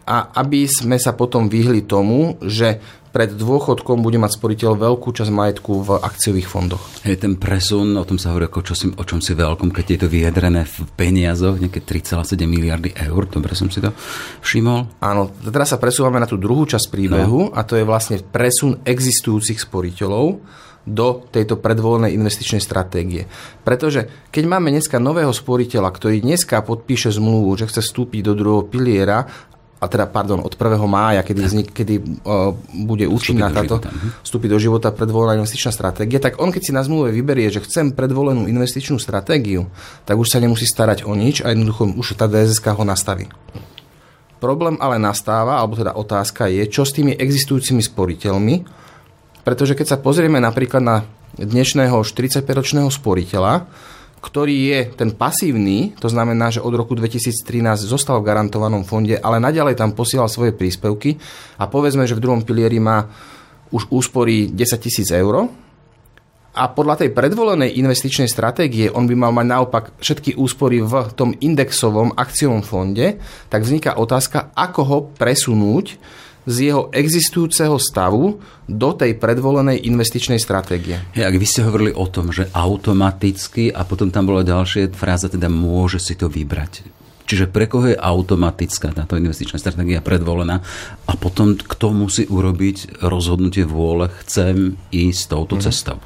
a 0.03 0.35
aby 0.39 0.67
sme 0.67 0.99
sa 0.99 1.15
potom 1.15 1.47
vyhli 1.47 1.87
tomu, 1.87 2.41
že 2.43 2.81
pred 3.13 3.29
dôchodkom 3.29 4.01
bude 4.01 4.17
mať 4.17 4.41
sporiteľ 4.41 4.73
veľkú 4.81 5.13
časť 5.13 5.29
majetku 5.29 5.85
v 5.85 5.91
akciových 6.01 6.49
fondoch. 6.49 6.81
Je 7.05 7.13
ten 7.21 7.37
presun, 7.37 7.93
o 8.01 8.09
tom 8.09 8.17
sa 8.17 8.33
hovorí 8.33 8.49
ako 8.49 8.73
čo 8.73 8.75
si, 8.75 8.89
o 8.89 9.05
čom 9.05 9.21
si 9.21 9.37
veľkom, 9.37 9.69
keď 9.69 9.85
je 9.85 9.99
to 10.01 10.09
vyjadrené 10.09 10.65
v 10.65 10.77
peniazoch, 10.97 11.61
nejaké 11.61 11.85
3,7 11.85 12.41
miliardy 12.49 12.97
eur, 12.97 13.29
dobre 13.29 13.53
som 13.53 13.69
si 13.69 13.85
to 13.85 13.93
všimol. 14.41 14.89
Áno, 15.05 15.29
teraz 15.45 15.77
sa 15.77 15.79
presúvame 15.79 16.17
na 16.17 16.27
tú 16.27 16.41
druhú 16.41 16.65
časť 16.65 16.89
príbehu 16.89 17.53
no. 17.53 17.55
a 17.55 17.61
to 17.69 17.77
je 17.77 17.85
vlastne 17.85 18.17
presun 18.25 18.81
existujúcich 18.89 19.61
sporiteľov 19.61 20.41
do 20.83 21.23
tejto 21.31 21.63
predvolenej 21.63 22.17
investičnej 22.19 22.59
stratégie. 22.59 23.31
Pretože 23.63 24.27
keď 24.35 24.45
máme 24.51 24.75
dneska 24.75 24.99
nového 24.99 25.31
sporiteľa, 25.31 25.95
ktorý 25.95 26.27
dneska 26.27 26.59
podpíše 26.67 27.15
zmluvu, 27.15 27.55
že 27.55 27.71
chce 27.71 27.87
vstúpiť 27.87 28.27
do 28.27 28.33
druhého 28.35 28.67
piliera 28.67 29.31
a 29.83 29.91
teda, 29.91 30.07
pardon, 30.07 30.39
od 30.39 30.55
1. 30.55 30.79
mája, 30.87 31.27
kedy, 31.27 31.41
vznik, 31.43 31.69
kedy 31.75 32.23
uh, 32.23 32.55
bude 32.87 33.11
účinná 33.11 33.51
táto, 33.51 33.83
mhm. 33.83 34.23
vstúpiť 34.23 34.49
do 34.55 34.59
života 34.63 34.95
predvolená 34.95 35.35
investičná 35.43 35.75
stratégia, 35.75 36.23
tak 36.23 36.39
on 36.39 36.55
keď 36.55 36.63
si 36.63 36.71
na 36.71 36.87
zmluve 36.87 37.11
vyberie, 37.11 37.51
že 37.51 37.59
chcem 37.67 37.91
predvolenú 37.91 38.47
investičnú 38.47 39.03
stratégiu, 39.03 39.67
tak 40.07 40.15
už 40.15 40.31
sa 40.31 40.39
nemusí 40.39 40.71
starať 40.71 41.03
o 41.03 41.19
nič 41.19 41.43
a 41.43 41.51
jednoducho 41.51 41.99
už 41.99 42.15
tá 42.15 42.31
DSSK 42.31 42.79
ho 42.79 42.87
nastaví. 42.87 43.27
Problém 44.39 44.79
ale 44.79 45.03
nastáva, 45.03 45.59
alebo 45.59 45.75
teda 45.75 45.99
otázka 45.99 46.47
je, 46.47 46.63
čo 46.71 46.87
s 46.87 46.95
tými 46.95 47.19
existujúcimi 47.19 47.83
sporiteľmi, 47.83 48.55
pretože 49.43 49.75
keď 49.75 49.87
sa 49.87 49.99
pozrieme 49.99 50.39
napríklad 50.39 50.83
na 50.83 50.97
dnešného 51.39 52.07
45-ročného 52.07 52.91
sporiteľa, 52.91 53.67
ktorý 54.23 54.55
je 54.71 54.79
ten 54.95 55.11
pasívny, 55.11 55.99
to 55.99 56.07
znamená, 56.07 56.55
že 56.55 56.63
od 56.63 56.79
roku 56.79 56.95
2013 56.95 57.43
zostal 57.83 58.23
v 58.23 58.31
garantovanom 58.31 58.87
fonde, 58.87 59.19
ale 59.19 59.43
naďalej 59.43 59.75
tam 59.75 59.99
posielal 59.99 60.31
svoje 60.31 60.55
príspevky 60.55 61.19
a 61.59 61.67
povedzme, 61.67 62.07
že 62.07 62.15
v 62.15 62.23
druhom 62.23 62.47
pilieri 62.47 62.79
má 62.79 63.11
už 63.75 63.91
úspory 63.91 64.55
10 64.55 64.79
tisíc 64.79 65.11
eur, 65.11 65.51
a 66.53 66.69
podľa 66.69 67.01
tej 67.01 67.17
predvolenej 67.17 67.81
investičnej 67.81 68.29
stratégie 68.29 68.93
on 68.93 69.09
by 69.09 69.17
mal 69.17 69.33
mať 69.33 69.47
naopak 69.49 69.85
všetky 70.05 70.37
úspory 70.37 70.85
v 70.85 71.09
tom 71.17 71.33
indexovom 71.33 72.13
akciovom 72.13 72.61
fonde, 72.61 73.17
tak 73.49 73.65
vzniká 73.65 73.97
otázka, 73.97 74.53
ako 74.53 74.81
ho 74.85 74.99
presunúť 75.17 75.97
z 76.43 76.73
jeho 76.73 76.91
existujúceho 76.91 77.79
stavu 77.79 78.43
do 78.67 78.91
tej 78.95 79.15
predvolenej 79.19 79.87
investičnej 79.87 80.43
stratégie. 80.43 80.99
Ja, 81.15 81.31
ak 81.31 81.39
vy 81.39 81.47
ste 81.47 81.63
hovorili 81.63 81.95
o 81.95 82.07
tom, 82.11 82.35
že 82.35 82.51
automaticky 82.51 83.71
a 83.71 83.87
potom 83.87 84.11
tam 84.11 84.27
bola 84.27 84.43
ďalšia 84.43 84.91
fráza, 84.95 85.31
teda 85.31 85.47
môže 85.47 86.03
si 86.03 86.19
to 86.19 86.27
vybrať. 86.27 87.03
Čiže 87.23 87.49
pre 87.49 87.71
koho 87.71 87.95
je 87.95 87.97
automatická 87.97 88.91
táto 88.91 89.15
investičná 89.17 89.57
stratégia 89.57 90.03
predvolená 90.03 90.61
a 91.07 91.13
potom 91.15 91.55
kto 91.55 91.95
musí 91.95 92.27
urobiť 92.27 93.01
rozhodnutie 93.01 93.63
vôle, 93.63 94.11
chcem 94.27 94.77
ísť 94.91 95.23
touto 95.31 95.57
mm. 95.57 95.63
cestou. 95.63 95.97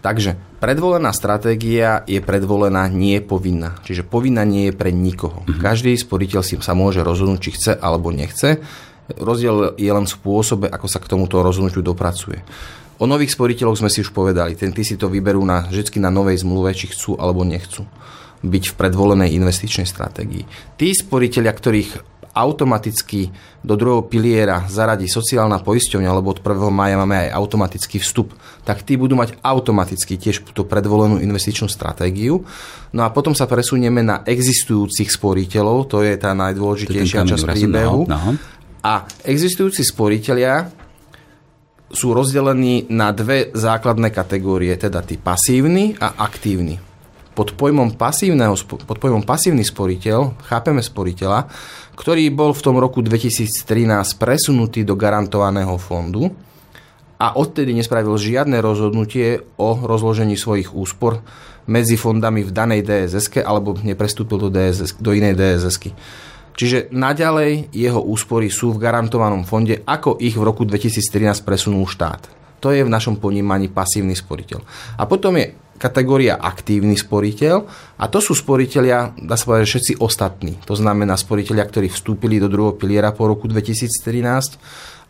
Takže 0.00 0.38
predvolená 0.62 1.10
stratégia 1.10 2.06
je 2.06 2.22
predvolená, 2.22 2.86
nie 2.88 3.18
je 3.18 3.26
povinná. 3.26 3.78
Čiže 3.82 4.06
povinná 4.06 4.46
nie 4.46 4.70
je 4.70 4.74
pre 4.74 4.94
nikoho. 4.94 5.42
Mm. 5.44 5.60
Každý 5.60 5.92
sporiteľ 5.98 6.42
si 6.46 6.54
sa 6.62 6.78
môže 6.78 7.02
rozhodnúť, 7.02 7.40
či 7.42 7.50
chce 7.54 7.72
alebo 7.76 8.14
nechce. 8.14 8.62
Rozdiel 9.06 9.78
je 9.78 9.90
len 9.90 10.06
v 10.06 10.14
spôsobe, 10.14 10.66
ako 10.66 10.86
sa 10.90 10.98
k 10.98 11.10
tomuto 11.10 11.38
rozhodnutiu 11.44 11.82
dopracuje. 11.82 12.42
O 12.96 13.04
nových 13.04 13.36
sporiteľoch 13.36 13.78
sme 13.78 13.92
si 13.92 14.00
už 14.00 14.10
povedali. 14.10 14.56
Ten, 14.56 14.72
tí 14.72 14.80
si 14.80 14.96
to 14.96 15.12
vyberú 15.12 15.44
na, 15.44 15.68
vždy 15.68 16.00
na 16.00 16.08
novej 16.08 16.40
zmluve, 16.40 16.72
či 16.72 16.88
chcú 16.88 17.14
alebo 17.20 17.44
nechcú 17.44 17.84
byť 18.40 18.64
v 18.72 18.74
predvolenej 18.78 19.32
investičnej 19.36 19.88
stratégii. 19.88 20.44
Tí 20.76 20.88
sporiteľia, 20.92 21.52
ktorých 21.52 21.90
automaticky 22.36 23.32
do 23.64 23.74
druhého 23.80 24.04
piliera 24.12 24.68
zaradí 24.68 25.08
sociálna 25.08 25.64
poisťovňa, 25.64 26.10
lebo 26.20 26.36
od 26.36 26.44
1. 26.44 26.68
maja 26.68 27.00
máme 27.00 27.16
aj 27.26 27.28
automatický 27.32 27.96
vstup, 28.04 28.36
tak 28.60 28.84
tí 28.84 29.00
budú 29.00 29.16
mať 29.16 29.40
automaticky 29.40 30.20
tiež 30.20 30.44
tú 30.52 30.68
predvolenú 30.68 31.16
investičnú 31.16 31.64
stratégiu. 31.72 32.44
No 32.92 33.08
a 33.08 33.10
potom 33.10 33.32
sa 33.32 33.48
presunieme 33.48 34.04
na 34.04 34.20
existujúcich 34.28 35.08
sporiteľov, 35.08 35.88
to 35.88 36.04
je 36.04 36.12
tá 36.20 36.36
najdôležitejšia 36.36 37.24
časť 37.24 37.44
príbehu. 37.56 38.04
No, 38.04 38.20
no. 38.20 38.30
A 38.82 39.08
existujúci 39.24 39.82
sporiteľia 39.84 40.68
sú 41.90 42.10
rozdelení 42.12 42.90
na 42.90 43.14
dve 43.14 43.54
základné 43.54 44.10
kategórie, 44.10 44.74
teda 44.74 45.06
tí 45.06 45.16
pasívni 45.16 45.94
a 45.96 46.18
aktívni. 46.26 46.82
Pod 47.36 47.52
pojmom, 47.52 48.00
pasívneho, 48.00 48.56
pod 48.64 48.96
pojmom 48.96 49.22
pasívny 49.22 49.60
sporiteľ 49.60 50.40
chápeme 50.48 50.80
sporiteľa, 50.80 51.46
ktorý 51.94 52.32
bol 52.32 52.56
v 52.56 52.64
tom 52.64 52.80
roku 52.80 53.04
2013 53.04 54.16
presunutý 54.16 54.88
do 54.88 54.96
garantovaného 54.96 55.76
fondu 55.76 56.32
a 57.16 57.36
odtedy 57.36 57.72
nespravil 57.72 58.16
žiadne 58.16 58.60
rozhodnutie 58.60 59.40
o 59.56 59.68
rozložení 59.84 60.36
svojich 60.36 60.72
úspor 60.72 61.24
medzi 61.68 61.96
fondami 61.96 62.44
v 62.44 62.52
danej 62.52 62.80
DSS 62.84 63.44
alebo 63.44 63.76
neprestúpil 63.76 64.36
do, 64.36 64.48
DSS, 64.52 65.00
do 65.00 65.12
inej 65.12 65.34
DSS. 65.36 65.76
-ky. 65.80 65.90
Čiže 66.56 66.88
naďalej 66.88 67.68
jeho 67.70 68.00
úspory 68.00 68.48
sú 68.48 68.72
v 68.72 68.80
garantovanom 68.80 69.44
fonde, 69.44 69.84
ako 69.84 70.16
ich 70.16 70.34
v 70.34 70.42
roku 70.42 70.64
2013 70.64 71.44
presunul 71.44 71.84
štát. 71.84 72.32
To 72.64 72.72
je 72.72 72.80
v 72.80 72.90
našom 72.90 73.20
ponímaní 73.20 73.68
pasívny 73.68 74.16
sporiteľ. 74.16 74.64
A 74.96 75.04
potom 75.04 75.36
je 75.36 75.52
kategória 75.76 76.40
aktívny 76.40 76.96
sporiteľ 76.96 77.56
a 78.00 78.04
to 78.08 78.24
sú 78.24 78.32
sporiteľia, 78.32 79.12
dá 79.20 79.36
sa 79.36 79.52
povedať, 79.52 79.68
všetci 79.68 79.92
ostatní. 80.00 80.56
To 80.64 80.72
znamená 80.72 81.20
sporiteľia, 81.20 81.68
ktorí 81.68 81.92
vstúpili 81.92 82.40
do 82.40 82.48
druhého 82.48 82.80
piliera 82.80 83.12
po 83.12 83.28
roku 83.28 83.44
2013 83.44 84.56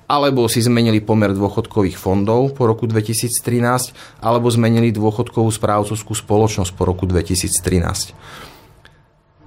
alebo 0.07 0.47
si 0.47 0.63
zmenili 0.63 1.03
pomer 1.03 1.35
dôchodkových 1.35 1.99
fondov 1.99 2.55
po 2.55 2.71
roku 2.71 2.87
2013, 2.87 4.23
alebo 4.23 4.47
zmenili 4.47 4.95
dôchodkovú 4.95 5.51
správcovskú 5.51 6.15
spoločnosť 6.15 6.71
po 6.79 6.87
roku 6.87 7.11
2013. 7.11 8.15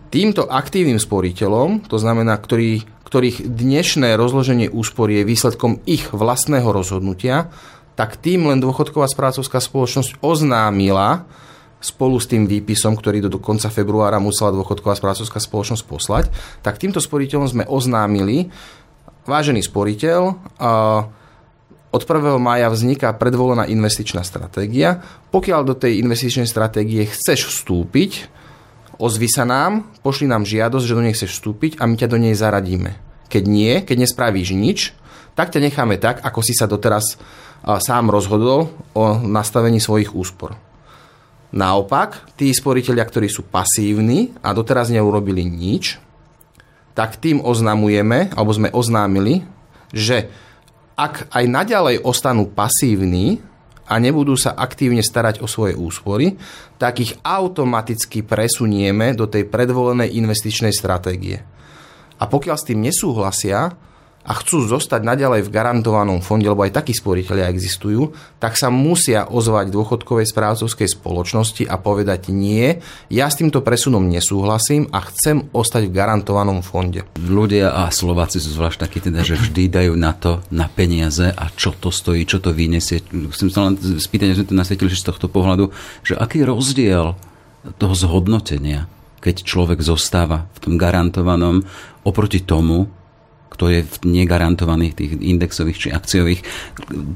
Týmto 0.10 0.50
aktívnym 0.50 0.98
sporiteľom, 0.98 1.86
to 1.86 2.02
znamená, 2.02 2.34
ktorý, 2.42 2.82
ktorých 3.06 3.46
dnešné 3.46 4.18
rozloženie 4.18 4.66
úspor 4.66 5.06
je 5.14 5.22
výsledkom 5.22 5.86
ich 5.86 6.10
vlastného 6.10 6.66
rozhodnutia, 6.66 7.54
tak 7.94 8.18
tým 8.18 8.50
len 8.50 8.58
dôchodková 8.58 9.06
správcovská 9.06 9.62
spoločnosť 9.62 10.18
oznámila 10.26 11.30
spolu 11.78 12.18
s 12.18 12.26
tým 12.26 12.50
výpisom, 12.50 12.98
ktorý 12.98 13.30
do, 13.30 13.38
konca 13.38 13.70
februára 13.70 14.18
musela 14.18 14.50
dôchodková 14.50 14.98
správcovská 14.98 15.38
spoločnosť 15.38 15.84
poslať, 15.86 16.26
tak 16.66 16.82
týmto 16.82 16.98
sporiteľom 16.98 17.46
sme 17.46 17.64
oznámili, 17.70 18.50
vážený 19.30 19.62
sporiteľ, 19.62 20.22
od 21.90 22.02
1. 22.02 22.42
mája 22.42 22.66
vzniká 22.74 23.14
predvolená 23.14 23.70
investičná 23.70 24.26
stratégia. 24.26 25.06
Pokiaľ 25.30 25.62
do 25.70 25.78
tej 25.78 26.02
investičnej 26.02 26.50
stratégie 26.50 27.06
chceš 27.06 27.46
vstúpiť, 27.50 28.39
ozvi 29.00 29.32
sa 29.32 29.48
nám, 29.48 29.88
pošli 30.04 30.28
nám 30.28 30.44
žiadosť, 30.44 30.86
že 30.86 30.96
do 30.96 31.02
nej 31.02 31.16
chceš 31.16 31.40
vstúpiť 31.40 31.80
a 31.80 31.88
my 31.88 31.96
ťa 31.96 32.12
do 32.12 32.20
nej 32.20 32.36
zaradíme. 32.36 33.00
Keď 33.32 33.44
nie, 33.48 33.80
keď 33.82 34.06
nespravíš 34.06 34.52
nič, 34.54 34.92
tak 35.34 35.56
ťa 35.56 35.64
necháme 35.64 35.96
tak, 35.96 36.20
ako 36.20 36.44
si 36.44 36.52
sa 36.52 36.68
doteraz 36.68 37.16
sám 37.64 38.12
rozhodol 38.12 38.76
o 38.92 39.04
nastavení 39.24 39.80
svojich 39.80 40.12
úspor. 40.12 40.60
Naopak, 41.50 42.36
tí 42.38 42.54
sporiteľia, 42.54 43.08
ktorí 43.08 43.26
sú 43.26 43.42
pasívni 43.48 44.36
a 44.46 44.54
doteraz 44.54 44.94
neurobili 44.94 45.48
nič, 45.48 45.98
tak 46.94 47.18
tým 47.18 47.42
oznamujeme, 47.42 48.36
alebo 48.36 48.52
sme 48.54 48.70
oznámili, 48.70 49.48
že 49.96 50.30
ak 51.00 51.32
aj 51.32 51.46
naďalej 51.48 52.04
ostanú 52.04 52.46
pasívni, 52.52 53.40
a 53.90 53.98
nebudú 53.98 54.38
sa 54.38 54.54
aktívne 54.54 55.02
starať 55.02 55.42
o 55.42 55.50
svoje 55.50 55.74
úspory, 55.74 56.38
tak 56.78 57.02
ich 57.02 57.18
automaticky 57.26 58.22
presunieme 58.22 59.18
do 59.18 59.26
tej 59.26 59.50
predvolenej 59.50 60.14
investičnej 60.14 60.70
stratégie. 60.70 61.42
A 62.22 62.24
pokiaľ 62.30 62.56
s 62.56 62.68
tým 62.70 62.80
nesúhlasia, 62.86 63.74
a 64.30 64.34
chcú 64.38 64.62
zostať 64.62 65.02
naďalej 65.02 65.42
v 65.42 65.50
garantovanom 65.50 66.22
fonde, 66.22 66.46
lebo 66.46 66.62
aj 66.62 66.78
takí 66.78 66.94
sporiteľia 66.94 67.50
existujú, 67.50 68.14
tak 68.38 68.54
sa 68.62 68.70
musia 68.70 69.26
ozvať 69.26 69.74
dôchodkovej 69.74 70.30
správcovskej 70.30 70.86
spoločnosti 70.86 71.66
a 71.66 71.82
povedať 71.82 72.30
nie, 72.30 72.78
ja 73.10 73.26
s 73.26 73.42
týmto 73.42 73.66
presunom 73.66 74.06
nesúhlasím 74.06 74.86
a 74.94 75.02
chcem 75.10 75.50
ostať 75.50 75.90
v 75.90 75.96
garantovanom 75.98 76.62
fonde. 76.62 77.10
Ľudia 77.18 77.74
a 77.74 77.90
Slováci 77.90 78.38
sú 78.38 78.54
zvlášť 78.54 78.86
takí 78.86 79.02
teda, 79.02 79.26
že 79.26 79.34
vždy 79.34 79.66
dajú 79.66 79.98
na 79.98 80.14
to, 80.14 80.46
na 80.54 80.70
peniaze 80.70 81.34
a 81.34 81.50
čo 81.58 81.74
to 81.74 81.90
stojí, 81.90 82.30
čo 82.30 82.38
to 82.38 82.54
vyniesie. 82.54 83.02
Chcem 83.34 83.50
sa 83.50 83.66
len 83.66 83.82
spýtať, 83.82 84.38
že 84.38 84.46
sme 84.46 84.50
to 84.54 84.60
nasvietili 84.62 84.94
z 84.94 85.10
tohto 85.10 85.26
pohľadu, 85.26 85.74
že 86.06 86.14
aký 86.14 86.46
rozdiel 86.46 87.18
toho 87.82 87.96
zhodnotenia, 87.98 88.86
keď 89.26 89.42
človek 89.42 89.82
zostáva 89.82 90.46
v 90.54 90.60
tom 90.62 90.74
garantovanom 90.78 91.66
oproti 92.06 92.46
tomu, 92.46 92.99
kto 93.60 93.68
je 93.68 93.84
v 93.84 93.96
negarantovaných 94.24 94.96
tých 94.96 95.12
indexových 95.20 95.78
či 95.84 95.88
akciových. 95.92 96.40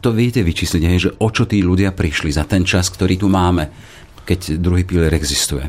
To 0.04 0.12
viete 0.12 0.44
vyčísliť, 0.44 0.84
hej, 0.84 1.00
že 1.08 1.10
o 1.16 1.32
čo 1.32 1.48
tí 1.48 1.64
ľudia 1.64 1.96
prišli 1.96 2.36
za 2.36 2.44
ten 2.44 2.68
čas, 2.68 2.92
ktorý 2.92 3.16
tu 3.16 3.32
máme, 3.32 3.72
keď 4.28 4.60
druhý 4.60 4.84
pilier 4.84 5.16
existuje. 5.16 5.64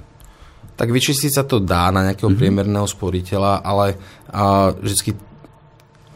Tak 0.74 0.90
vyčísliť 0.90 1.30
sa 1.30 1.46
to 1.46 1.62
dá 1.62 1.94
na 1.94 2.10
nejakého 2.10 2.26
mm-hmm. 2.26 2.42
priemerného 2.42 2.90
sporiteľa, 2.90 3.62
ale 3.62 3.94
a, 4.34 4.74
vždycky 4.74 5.14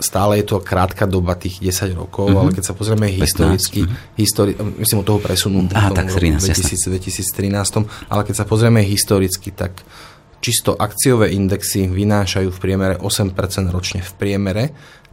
stále 0.02 0.42
je 0.42 0.50
to 0.50 0.58
krátka 0.58 1.06
doba 1.06 1.38
tých 1.38 1.62
10 1.62 1.94
rokov, 1.94 2.26
mm-hmm. 2.26 2.42
ale 2.42 2.50
keď 2.58 2.64
sa 2.66 2.74
pozrieme 2.74 3.06
historicky, 3.14 3.86
mm-hmm. 3.86 4.18
histori- 4.18 4.58
myslím 4.58 5.02
od 5.02 5.06
toho 5.06 5.22
presunu 5.22 5.70
Aha, 5.70 5.94
tak 5.94 6.10
13, 6.10 6.42
2000, 6.42 6.98
2013, 6.98 8.10
ale 8.10 8.26
keď 8.26 8.34
sa 8.34 8.42
pozrieme 8.42 8.82
historicky, 8.82 9.54
tak 9.54 9.86
čisto 10.38 10.74
akciové 10.74 11.34
indexy 11.34 11.90
vynášajú 11.90 12.48
v 12.54 12.58
priemere 12.58 12.94
8% 12.98 13.34
ročne 13.74 14.00
v 14.02 14.12
priemere. 14.14 14.64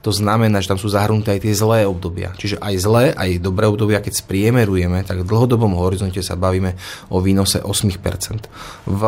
To 0.05 0.13
znamená, 0.13 0.61
že 0.61 0.69
tam 0.69 0.77
sú 0.77 0.93
zahrnuté 0.93 1.33
aj 1.33 1.41
tie 1.41 1.53
zlé 1.57 1.89
obdobia. 1.89 2.29
Čiže 2.37 2.61
aj 2.61 2.73
zlé, 2.77 3.05
aj 3.17 3.41
dobré 3.41 3.65
obdobia, 3.65 4.05
keď 4.05 4.21
spriemerujeme, 4.21 5.01
tak 5.01 5.25
v 5.25 5.29
dlhodobom 5.29 5.73
horizonte 5.81 6.21
sa 6.21 6.37
bavíme 6.37 6.77
o 7.09 7.17
výnose 7.25 7.57
8%. 7.57 8.85
V 8.85 9.01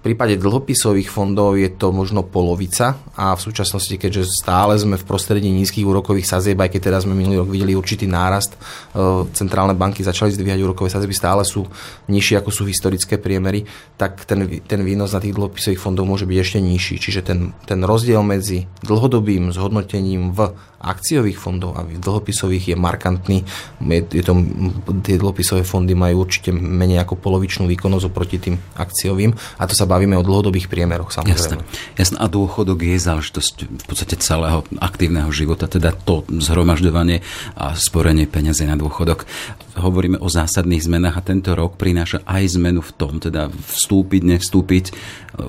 v 0.00 0.16
prípade 0.16 0.40
dlhopisových 0.40 1.12
fondov 1.12 1.60
je 1.60 1.68
to 1.76 1.92
možno 1.92 2.24
polovica 2.24 2.96
a 3.20 3.36
v 3.36 3.44
súčasnosti, 3.44 3.92
keďže 4.00 4.32
stále 4.32 4.72
sme 4.80 4.96
v 4.96 5.04
prostredí 5.04 5.52
nízkych 5.52 5.84
úrokových 5.84 6.24
sazieb, 6.24 6.56
aj 6.56 6.72
keď 6.72 6.80
teraz 6.80 7.04
sme 7.04 7.12
minulý 7.12 7.44
rok 7.44 7.52
videli 7.52 7.76
určitý 7.76 8.08
nárast, 8.08 8.56
e, 8.56 9.28
centrálne 9.36 9.76
banky 9.76 10.00
začali 10.00 10.32
zdvíhať 10.32 10.56
úrokové 10.64 10.88
sazieby, 10.88 11.12
stále 11.12 11.44
sú 11.44 11.68
nižšie 12.08 12.40
ako 12.40 12.48
sú 12.48 12.64
historické 12.64 13.20
priemery, 13.20 13.68
tak 14.00 14.24
ten, 14.24 14.48
ten 14.64 14.80
výnos 14.80 15.12
na 15.12 15.20
tých 15.20 15.36
dlhopisových 15.36 15.84
fondov 15.84 16.08
môže 16.08 16.24
byť 16.24 16.38
ešte 16.40 16.58
nižší. 16.64 16.96
Čiže 16.96 17.20
ten, 17.20 17.52
ten 17.68 17.84
rozdiel 17.84 18.24
medzi 18.24 18.72
dlhodobým 18.80 19.52
zhodnotením 19.52 20.32
v 20.32 20.56
akciových 20.80 21.36
fondov 21.36 21.76
a 21.76 21.84
dlhopisových 21.84 22.72
je 22.72 22.76
markantný. 22.76 23.38
Je, 23.84 24.00
je 24.00 24.24
to, 24.24 24.32
tie 25.04 25.20
dlhopisové 25.20 25.62
fondy 25.62 25.92
majú 25.92 26.24
určite 26.24 26.56
menej 26.56 27.04
ako 27.04 27.20
polovičnú 27.20 27.68
výkonnosť 27.68 28.04
oproti 28.08 28.40
tým 28.40 28.56
akciovým 28.80 29.36
a 29.60 29.62
to 29.68 29.76
sa 29.76 29.84
bavíme 29.84 30.16
o 30.16 30.24
dlhodobých 30.24 30.72
priemeroch 30.72 31.12
samozrejme. 31.12 31.60
Jasne. 31.60 31.96
Jasne. 32.00 32.16
A 32.16 32.26
dôchodok 32.32 32.80
je 32.80 32.96
záležitosť 32.96 33.54
v 33.68 33.84
podstate 33.84 34.16
celého 34.18 34.64
aktívneho 34.80 35.28
života, 35.28 35.68
teda 35.68 35.92
to 35.92 36.24
zhromažďovanie 36.32 37.20
a 37.60 37.76
sporenie 37.76 38.24
peniazy 38.24 38.64
na 38.64 38.80
dôchodok. 38.80 39.28
Hovoríme 39.80 40.20
o 40.20 40.28
zásadných 40.28 40.84
zmenách 40.84 41.16
a 41.16 41.24
tento 41.24 41.56
rok 41.56 41.80
prináša 41.80 42.20
aj 42.28 42.60
zmenu 42.60 42.84
v 42.84 42.92
tom, 42.92 43.16
teda 43.16 43.48
vstúpiť, 43.48 44.22
nevstúpiť. 44.36 44.84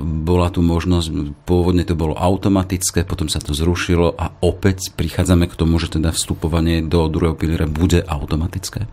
Bola 0.01 0.47
tu 0.47 0.63
možnosť, 0.63 1.35
pôvodne 1.43 1.83
to 1.83 1.99
bolo 1.99 2.15
automatické, 2.15 3.03
potom 3.03 3.27
sa 3.27 3.43
to 3.43 3.51
zrušilo 3.51 4.15
a 4.15 4.31
opäť 4.39 4.95
prichádzame 4.95 5.51
k 5.51 5.57
tomu, 5.59 5.75
že 5.83 5.91
teda 5.99 6.15
vstupovanie 6.15 6.79
do 6.79 7.11
druhého 7.11 7.35
piliera 7.35 7.67
bude 7.67 7.99
automatické. 8.07 8.87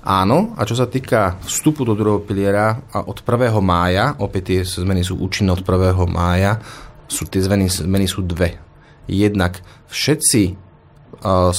Áno, 0.00 0.56
a 0.56 0.64
čo 0.64 0.72
sa 0.72 0.88
týka 0.88 1.36
vstupu 1.44 1.84
do 1.84 1.92
druhého 1.92 2.24
piliera 2.24 2.80
a 2.88 3.04
od 3.04 3.20
1. 3.20 3.52
mája, 3.60 4.16
opäť 4.16 4.56
tie 4.56 4.60
zmeny 4.64 5.04
sú 5.04 5.20
účinné 5.20 5.52
od 5.52 5.60
1. 5.60 5.92
mája, 6.08 6.56
sú 7.04 7.28
tie 7.28 7.44
zmeny, 7.44 7.68
zmeny 7.68 8.08
sú 8.08 8.24
dve. 8.24 8.56
Jednak 9.04 9.60
všetci 9.92 10.56
uh, 11.20 11.52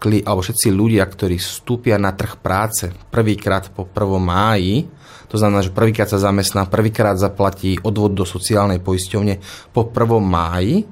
alebo 0.00 0.44
všetci 0.44 0.68
ľudia, 0.70 1.02
ktorí 1.02 1.40
vstúpia 1.40 1.96
na 1.96 2.12
trh 2.12 2.38
práce 2.38 2.92
prvýkrát 3.10 3.72
po 3.72 3.88
1. 3.88 4.20
máji, 4.20 4.86
to 5.26 5.34
znamená, 5.40 5.64
že 5.64 5.74
prvýkrát 5.74 6.06
sa 6.06 6.22
zamestná, 6.22 6.70
prvýkrát 6.70 7.18
zaplatí 7.18 7.80
odvod 7.82 8.14
do 8.14 8.22
sociálnej 8.22 8.78
poisťovne 8.78 9.42
po 9.74 9.88
1. 9.88 10.22
máji, 10.22 10.86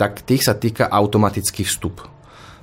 tak 0.00 0.24
tých 0.24 0.48
sa 0.48 0.56
týka 0.56 0.88
automatický 0.88 1.68
vstup. 1.68 2.00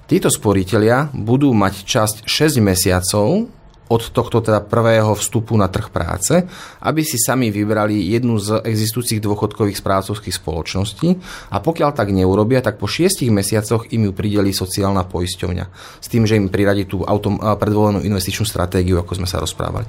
Títo 0.08 0.32
sporiteľia 0.32 1.12
budú 1.13 1.51
mať 1.51 1.84
časť 1.84 2.15
6 2.25 2.63
mesiacov 2.63 3.51
od 3.88 4.04
tohto 4.12 4.43
teda 4.43 4.60
prvého 4.60 5.15
vstupu 5.15 5.56
na 5.56 5.71
trh 5.71 5.88
práce, 5.88 6.43
aby 6.84 7.02
si 7.04 7.15
sami 7.15 7.52
vybrali 7.52 8.12
jednu 8.12 8.36
z 8.39 8.60
existujúcich 8.63 9.23
dôchodkových 9.23 9.80
správcovských 9.80 10.36
spoločností 10.36 11.10
a 11.52 11.58
pokiaľ 11.63 11.89
tak 11.95 12.12
neurobia, 12.12 12.60
tak 12.60 12.80
po 12.80 12.86
6 12.86 13.23
mesiacoch 13.32 13.88
im 13.95 14.08
ju 14.08 14.12
prideli 14.12 14.52
sociálna 14.52 15.08
poisťovňa 15.08 15.65
s 16.04 16.08
tým, 16.12 16.28
že 16.28 16.36
im 16.36 16.52
priradí 16.52 16.84
tú 16.84 17.08
autom, 17.08 17.39
predvolenú 17.39 18.04
investičnú 18.04 18.43
stratégiu, 18.43 19.00
ako 19.00 19.23
sme 19.23 19.28
sa 19.28 19.39
rozprávali. 19.39 19.88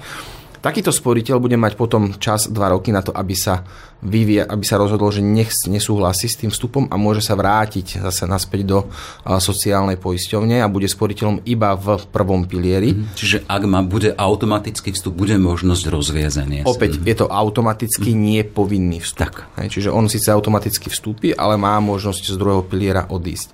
Takýto 0.59 0.91
sporiteľ 0.91 1.37
bude 1.39 1.55
mať 1.55 1.79
potom 1.79 2.17
čas 2.19 2.51
2 2.51 2.75
roky 2.75 2.91
na 2.91 3.05
to, 3.05 3.15
aby 3.15 3.37
sa, 3.37 3.63
vyvie, 4.03 4.43
aby 4.43 4.65
sa 4.67 4.79
rozhodol, 4.79 5.11
že 5.15 5.23
nech 5.23 5.51
nesúhlasí 5.67 6.27
s 6.27 6.39
tým 6.39 6.51
vstupom 6.51 6.91
a 6.91 6.95
môže 6.99 7.23
sa 7.23 7.39
vrátiť 7.39 8.03
zase 8.03 8.27
naspäť 8.27 8.61
do 8.67 8.79
sociálnej 9.27 9.99
poisťovne 9.99 10.63
a 10.63 10.71
bude 10.71 10.87
sporiteľom 10.91 11.47
iba 11.47 11.75
v 11.79 12.03
prvom 12.11 12.47
pilieri. 12.47 12.95
Mhm. 12.95 13.15
Čiže 13.15 13.39
ak 13.47 13.63
má, 13.67 13.83
bude 13.87 14.15
automatický 14.15 14.95
vstup, 14.95 15.15
bude 15.15 15.39
možnosť 15.39 15.85
rozviazania. 15.91 16.63
Opäť 16.67 16.99
je 17.03 17.15
to 17.15 17.27
automaticky 17.31 18.15
mm. 18.15 18.19
nie 18.19 18.41
povinný 18.47 19.03
vstup. 19.03 19.19
Tak. 19.19 19.67
Čiže 19.67 19.91
on 19.91 20.07
síce 20.07 20.31
automaticky 20.31 20.95
vstúpi, 20.95 21.35
ale 21.35 21.59
má 21.59 21.75
možnosť 21.83 22.31
z 22.31 22.37
druhého 22.39 22.63
piliera 22.63 23.11
odísť. 23.11 23.51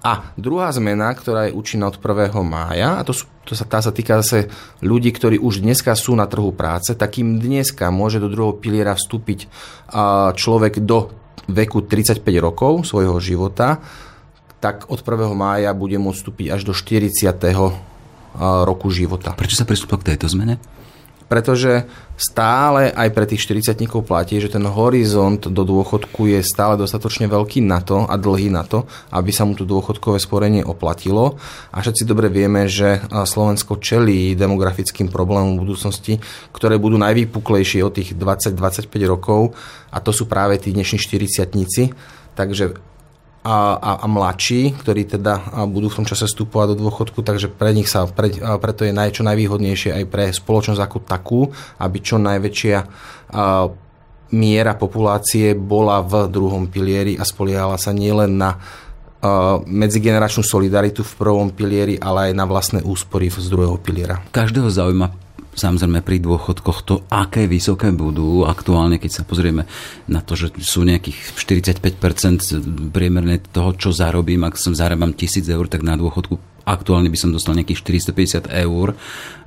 A 0.00 0.32
druhá 0.40 0.72
zmena, 0.72 1.12
ktorá 1.12 1.48
je 1.48 1.56
účinná 1.56 1.92
od 1.92 2.00
1. 2.00 2.32
mája, 2.40 2.96
a 2.96 3.02
to, 3.04 3.12
sú, 3.12 3.28
to 3.44 3.52
sa, 3.52 3.68
tá 3.68 3.84
sa 3.84 3.92
týka 3.92 4.24
zase 4.24 4.48
ľudí, 4.80 5.12
ktorí 5.12 5.36
už 5.36 5.60
dneska 5.60 5.92
sú 5.92 6.16
na 6.16 6.24
trhu 6.24 6.56
práce, 6.56 6.96
tak 6.96 7.20
im 7.20 7.36
dneska 7.36 7.92
môže 7.92 8.16
do 8.16 8.32
druhého 8.32 8.56
piliera 8.56 8.96
vstúpiť 8.96 9.52
človek 10.40 10.80
do 10.80 11.12
veku 11.52 11.84
35 11.84 12.24
rokov 12.40 12.88
svojho 12.88 13.20
života, 13.20 13.82
tak 14.60 14.88
od 14.88 15.04
1. 15.04 15.36
mája 15.36 15.72
bude 15.76 16.00
môcť 16.00 16.16
vstúpiť 16.16 16.46
až 16.48 16.64
do 16.64 16.72
40. 16.72 17.36
roku 18.64 18.88
života. 18.88 19.36
Prečo 19.36 19.60
sa 19.60 19.68
pristúpil 19.68 20.00
k 20.00 20.16
tejto 20.16 20.32
zmene? 20.32 20.56
Pretože 21.30 21.86
stále 22.18 22.90
aj 22.90 23.08
pre 23.14 23.22
tých 23.22 23.46
40 23.46 23.78
platí, 24.02 24.42
že 24.42 24.50
ten 24.50 24.66
horizont 24.66 25.38
do 25.38 25.62
dôchodku 25.62 26.26
je 26.26 26.42
stále 26.42 26.74
dostatočne 26.74 27.30
veľký 27.30 27.62
na 27.62 27.78
to 27.78 28.02
a 28.02 28.18
dlhý 28.18 28.50
na 28.50 28.66
to, 28.66 28.90
aby 29.14 29.30
sa 29.30 29.46
mu 29.46 29.54
to 29.54 29.62
dôchodkové 29.62 30.18
sporenie 30.18 30.66
oplatilo. 30.66 31.38
A 31.70 31.78
všetci 31.78 32.02
dobre 32.02 32.26
vieme, 32.34 32.66
že 32.66 32.98
Slovensko 33.06 33.78
čelí 33.78 34.34
demografickým 34.34 35.06
problémom 35.06 35.54
v 35.54 35.70
budúcnosti, 35.70 36.18
ktoré 36.50 36.82
budú 36.82 36.98
najvýpuklejšie 36.98 37.86
od 37.86 37.94
tých 37.94 38.18
20-25 38.18 38.90
rokov 39.06 39.54
a 39.94 40.02
to 40.02 40.10
sú 40.10 40.26
práve 40.26 40.58
tí 40.58 40.74
dnešní 40.74 40.98
40 40.98 41.46
Takže 42.34 42.90
a, 43.40 43.76
a, 43.80 43.90
a 44.04 44.06
mladší, 44.06 44.76
ktorí 44.76 45.08
teda 45.08 45.64
budú 45.68 45.88
v 45.88 46.02
tom 46.02 46.06
čase 46.06 46.28
vstupovať 46.28 46.76
do 46.76 46.86
dôchodku, 46.86 47.24
takže 47.24 47.48
pre 47.48 47.72
nich 47.72 47.88
sa 47.88 48.04
pre, 48.04 48.28
preto 48.36 48.84
je 48.84 48.92
naj, 48.92 49.16
najvýhodnejšie 49.16 49.96
aj 49.96 50.04
pre 50.12 50.28
spoločnosť 50.28 50.80
ako 50.80 50.98
takú, 51.00 51.40
aby 51.80 51.98
čo 52.04 52.20
najväčšia 52.20 52.76
a, 52.80 52.86
miera 54.30 54.78
populácie 54.78 55.58
bola 55.58 56.04
v 56.06 56.30
druhom 56.30 56.70
pilieri 56.70 57.18
a 57.18 57.26
spoliehala 57.26 57.74
sa 57.80 57.90
nielen 57.90 58.38
na 58.38 58.62
medzigeneračnú 59.68 60.40
solidaritu 60.40 61.04
v 61.04 61.12
prvom 61.20 61.52
pilieri, 61.52 62.00
ale 62.00 62.32
aj 62.32 62.40
na 62.40 62.48
vlastné 62.48 62.80
úspory 62.80 63.28
z 63.28 63.52
druhého 63.52 63.76
piliera. 63.76 64.16
Každého 64.32 64.72
zaujíma 64.72 65.29
samozrejme 65.60 66.00
pri 66.00 66.24
dôchodkoch 66.24 66.78
to, 66.88 66.94
aké 67.12 67.44
vysoké 67.44 67.92
budú. 67.92 68.48
Aktuálne, 68.48 68.96
keď 68.96 69.20
sa 69.20 69.22
pozrieme 69.28 69.68
na 70.08 70.24
to, 70.24 70.32
že 70.32 70.56
sú 70.64 70.88
nejakých 70.88 71.36
45% 71.36 72.88
priemerne 72.88 73.44
toho, 73.52 73.76
čo 73.76 73.92
zarobím, 73.92 74.48
ak 74.48 74.56
som 74.56 74.72
zarábam 74.72 75.12
1000 75.12 75.44
eur, 75.52 75.68
tak 75.68 75.84
na 75.84 76.00
dôchodku 76.00 76.40
aktuálne 76.64 77.12
by 77.12 77.18
som 77.20 77.34
dostal 77.34 77.58
nejakých 77.58 78.08
450 78.08 78.48
eur. 78.48 78.96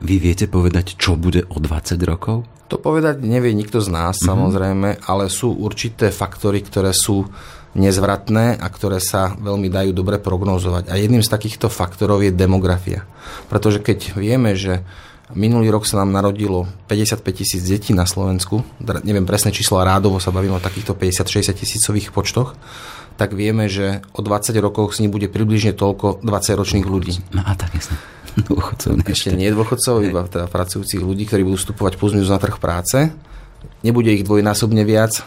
Vy 0.04 0.16
viete 0.22 0.46
povedať, 0.46 1.00
čo 1.00 1.18
bude 1.18 1.48
o 1.50 1.58
20 1.58 1.98
rokov? 2.06 2.46
To 2.70 2.78
povedať 2.78 3.22
nevie 3.22 3.54
nikto 3.54 3.82
z 3.82 3.90
nás, 3.90 4.18
mm-hmm. 4.18 4.30
samozrejme, 4.30 4.90
ale 5.10 5.30
sú 5.30 5.54
určité 5.54 6.10
faktory, 6.10 6.62
ktoré 6.66 6.94
sú 6.94 7.26
nezvratné 7.74 8.62
a 8.62 8.68
ktoré 8.70 9.02
sa 9.02 9.34
veľmi 9.34 9.70
dajú 9.70 9.92
dobre 9.98 10.22
prognozovať. 10.22 10.94
A 10.94 10.98
jedným 10.98 11.26
z 11.26 11.34
takýchto 11.34 11.74
faktorov 11.74 12.22
je 12.22 12.30
demografia. 12.30 13.06
Pretože 13.50 13.82
keď 13.82 14.14
vieme, 14.14 14.54
že 14.54 14.86
Minulý 15.34 15.74
rok 15.74 15.90
sa 15.90 15.98
nám 16.02 16.14
narodilo 16.14 16.70
55 16.86 17.26
tisíc 17.34 17.62
detí 17.66 17.90
na 17.98 18.06
Slovensku, 18.06 18.62
neviem 19.02 19.26
presné 19.26 19.50
číslo, 19.50 19.82
rádovo 19.82 20.22
sa 20.22 20.30
bavíme 20.30 20.58
o 20.58 20.62
takýchto 20.62 20.94
50-60 20.94 21.58
tisícových 21.58 22.14
počtoch, 22.14 22.54
tak 23.18 23.34
vieme, 23.34 23.66
že 23.66 24.06
o 24.14 24.22
20 24.22 24.54
rokoch 24.62 24.94
s 24.94 25.02
ní 25.02 25.10
bude 25.10 25.30
približne 25.30 25.74
toľko 25.74 26.22
20 26.22 26.60
ročných 26.60 26.86
ľudí. 26.86 27.18
No 27.34 27.42
a 27.46 27.58
tak 27.58 27.74
jasne. 27.74 27.98
Dôchodcov 28.50 28.98
ešte. 29.02 29.10
ešte 29.10 29.30
nie 29.38 29.50
dôchodcov, 29.54 29.96
iba 30.06 30.26
teda 30.26 30.46
pracujúcich 30.50 31.02
ľudí, 31.02 31.30
ktorí 31.30 31.46
budú 31.46 31.58
vstupovať 31.58 32.02
plus 32.02 32.18
minus 32.18 32.34
na 32.34 32.42
trh 32.42 32.58
práce. 32.58 33.14
Nebude 33.86 34.14
ich 34.14 34.26
dvojnásobne 34.26 34.82
viac, 34.86 35.22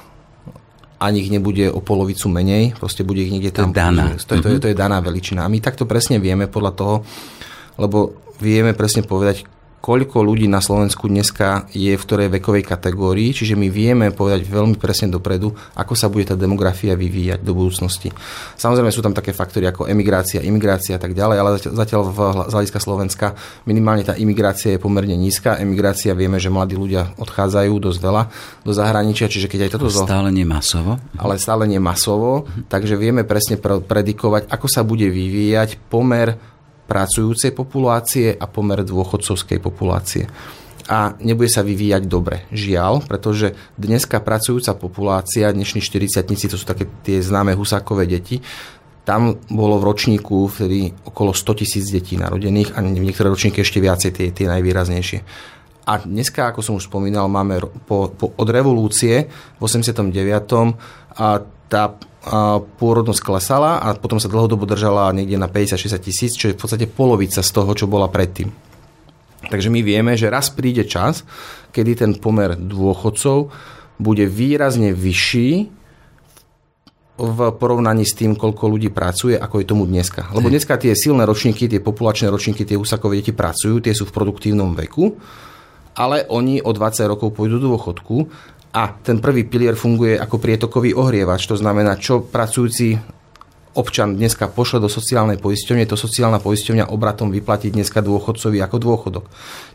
ani 0.99 1.23
ich 1.23 1.31
nebude 1.31 1.71
o 1.71 1.79
polovicu 1.83 2.27
menej, 2.27 2.75
proste 2.75 3.07
bude 3.07 3.23
ich 3.23 3.31
niekde 3.31 3.55
tam. 3.55 3.71
To 3.71 3.79
je 3.79 3.83
daná. 3.83 4.07
To, 4.15 4.33
je, 4.35 4.41
to, 4.43 4.49
je, 4.49 4.59
to 4.59 4.69
je 4.71 4.77
daná 4.77 4.99
veličina. 4.99 5.47
A 5.47 5.51
my 5.51 5.59
takto 5.63 5.87
presne 5.87 6.19
vieme 6.19 6.51
podľa 6.51 6.73
toho, 6.75 6.95
lebo 7.77 8.27
vieme 8.43 8.73
presne 8.73 9.07
povedať, 9.07 9.56
koľko 9.87 10.27
ľudí 10.27 10.51
na 10.51 10.59
Slovensku 10.59 11.07
dneska 11.07 11.71
je 11.71 11.95
v 11.95 12.03
ktorej 12.03 12.27
vekovej 12.27 12.67
kategórii, 12.67 13.31
čiže 13.31 13.55
my 13.55 13.71
vieme 13.71 14.11
povedať 14.11 14.43
veľmi 14.43 14.83
presne 14.83 15.15
dopredu, 15.15 15.55
ako 15.79 15.95
sa 15.95 16.11
bude 16.11 16.27
tá 16.27 16.35
demografia 16.35 16.99
vyvíjať 16.99 17.47
do 17.47 17.55
budúcnosti. 17.55 18.11
Samozrejme 18.59 18.91
sú 18.91 18.99
tam 18.99 19.15
také 19.15 19.31
faktory 19.31 19.71
ako 19.71 19.87
emigrácia, 19.87 20.43
imigrácia 20.43 20.99
a 20.99 21.01
tak 21.01 21.15
ďalej, 21.15 21.37
ale 21.39 21.51
zatiaľ 21.63 22.03
v, 22.11 22.19
z 22.51 22.53
hľadiska 22.59 22.81
Slovenska 22.83 23.27
minimálne 23.63 24.03
tá 24.03 24.19
imigrácia 24.19 24.75
je 24.75 24.83
pomerne 24.83 25.15
nízka. 25.15 25.55
Emigrácia 25.63 26.19
vieme, 26.19 26.43
že 26.43 26.51
mladí 26.51 26.75
ľudia 26.75 27.15
odchádzajú 27.23 27.73
dosť 27.79 27.99
veľa 28.03 28.23
do 28.67 28.73
zahraničia, 28.75 29.31
čiže 29.31 29.47
keď 29.47 29.71
aj 29.71 29.73
toto... 29.79 29.87
Stále 29.87 30.35
nie 30.35 30.43
masovo. 30.43 30.99
Ale 31.15 31.39
stále 31.39 31.71
nie 31.71 31.79
masovo, 31.79 32.51
takže 32.67 32.99
vieme 32.99 33.23
presne 33.23 33.55
predikovať, 33.63 34.51
ako 34.51 34.67
sa 34.67 34.83
bude 34.83 35.07
vyvíjať 35.07 35.79
pomer 35.87 36.56
pracujúcej 36.87 37.51
populácie 37.53 38.33
a 38.33 38.47
pomer 38.47 38.87
dôchodcovskej 38.87 39.59
populácie. 39.59 40.25
A 40.87 41.19
nebude 41.19 41.51
sa 41.51 41.67
vyvíjať 41.67 42.07
dobre. 42.07 42.47
Žiaľ, 42.55 43.11
pretože 43.11 43.59
dneska 43.75 44.23
pracujúca 44.23 44.79
populácia, 44.79 45.51
dnešní 45.51 45.83
40 45.83 46.23
to 46.23 46.55
sú 46.55 46.63
také 46.63 46.87
tie 47.03 47.19
známe 47.19 47.59
husákové 47.59 48.07
deti, 48.07 48.39
tam 49.07 49.39
bolo 49.47 49.79
v 49.79 49.87
ročníku 49.87 50.51
vtedy 50.51 50.91
okolo 51.07 51.31
100 51.31 51.63
tisíc 51.63 51.87
detí 51.95 52.19
narodených 52.19 52.75
a 52.75 52.83
v 52.83 53.07
niektoré 53.07 53.31
ročníky 53.31 53.63
ešte 53.63 53.79
viacej 53.79 54.11
tie, 54.11 54.27
tie 54.35 54.47
najvýraznejšie. 54.51 55.19
A 55.87 56.03
dneska, 56.03 56.51
ako 56.51 56.61
som 56.67 56.75
už 56.75 56.91
spomínal, 56.91 57.31
máme 57.31 57.63
po, 57.87 58.11
po, 58.11 58.35
od 58.35 58.49
revolúcie 58.51 59.31
v 59.31 59.61
89. 59.63 60.11
a 61.23 61.39
tá 61.71 61.83
pôrodnosť 62.79 63.23
klesala 63.23 63.79
a 63.79 63.95
potom 63.95 64.19
sa 64.19 64.27
dlhodobo 64.27 64.67
držala 64.67 65.15
niekde 65.15 65.39
na 65.39 65.47
50-60 65.47 66.03
tisíc, 66.03 66.33
čo 66.35 66.51
je 66.51 66.57
v 66.57 66.61
podstate 66.61 66.91
polovica 66.91 67.39
z 67.39 67.51
toho, 67.55 67.71
čo 67.73 67.87
bola 67.87 68.11
predtým. 68.11 68.51
Takže 69.47 69.71
my 69.71 69.81
vieme, 69.87 70.19
že 70.19 70.27
raz 70.27 70.51
príde 70.51 70.83
čas, 70.91 71.23
kedy 71.71 71.93
ten 71.95 72.13
pomer 72.19 72.59
dôchodcov 72.59 73.55
bude 74.03 74.27
výrazne 74.27 74.91
vyšší 74.91 75.51
v 77.17 77.39
porovnaní 77.57 78.05
s 78.05 78.13
tým, 78.13 78.37
koľko 78.37 78.69
ľudí 78.69 78.93
pracuje, 78.93 79.41
ako 79.41 79.63
je 79.63 79.67
tomu 79.67 79.89
dneska. 79.89 80.29
Lebo 80.37 80.53
dneska 80.53 80.77
tie 80.77 80.93
silné 80.93 81.25
ročníky, 81.25 81.65
tie 81.65 81.81
populačné 81.81 82.29
ročníky, 82.29 82.69
tie 82.69 82.77
úsakové 82.77 83.25
deti 83.25 83.33
pracujú, 83.33 83.81
tie 83.81 83.97
sú 83.97 84.05
v 84.05 84.13
produktívnom 84.13 84.77
veku, 84.77 85.17
ale 85.97 86.29
oni 86.29 86.61
o 86.61 86.77
20 86.77 87.09
rokov 87.09 87.33
pôjdu 87.33 87.57
do 87.57 87.73
dôchodku 87.73 88.29
A 88.77 88.93
ten 88.93 89.25
prvý 89.25 89.49
pilier 89.49 89.73
funguje 89.73 90.21
ako 90.21 90.37
prietokový 90.37 90.93
ohrievač, 90.93 91.49
to 91.49 91.57
znamená, 91.57 91.97
čo 91.97 92.21
pracujúci 92.21 93.01
občan 93.77 94.17
dneska 94.17 94.53
pošle 94.53 94.85
do 94.85 94.89
sociálnej 94.93 95.41
poisťovne, 95.41 95.89
to 95.89 95.97
sociálna 95.97 96.41
poisťovňa 96.41 96.93
obratom 96.93 97.33
vyplatí 97.33 97.73
dneska 97.73 98.05
dôchodcovi 98.05 98.61
ako 98.61 98.77
dôchodok. 98.77 99.25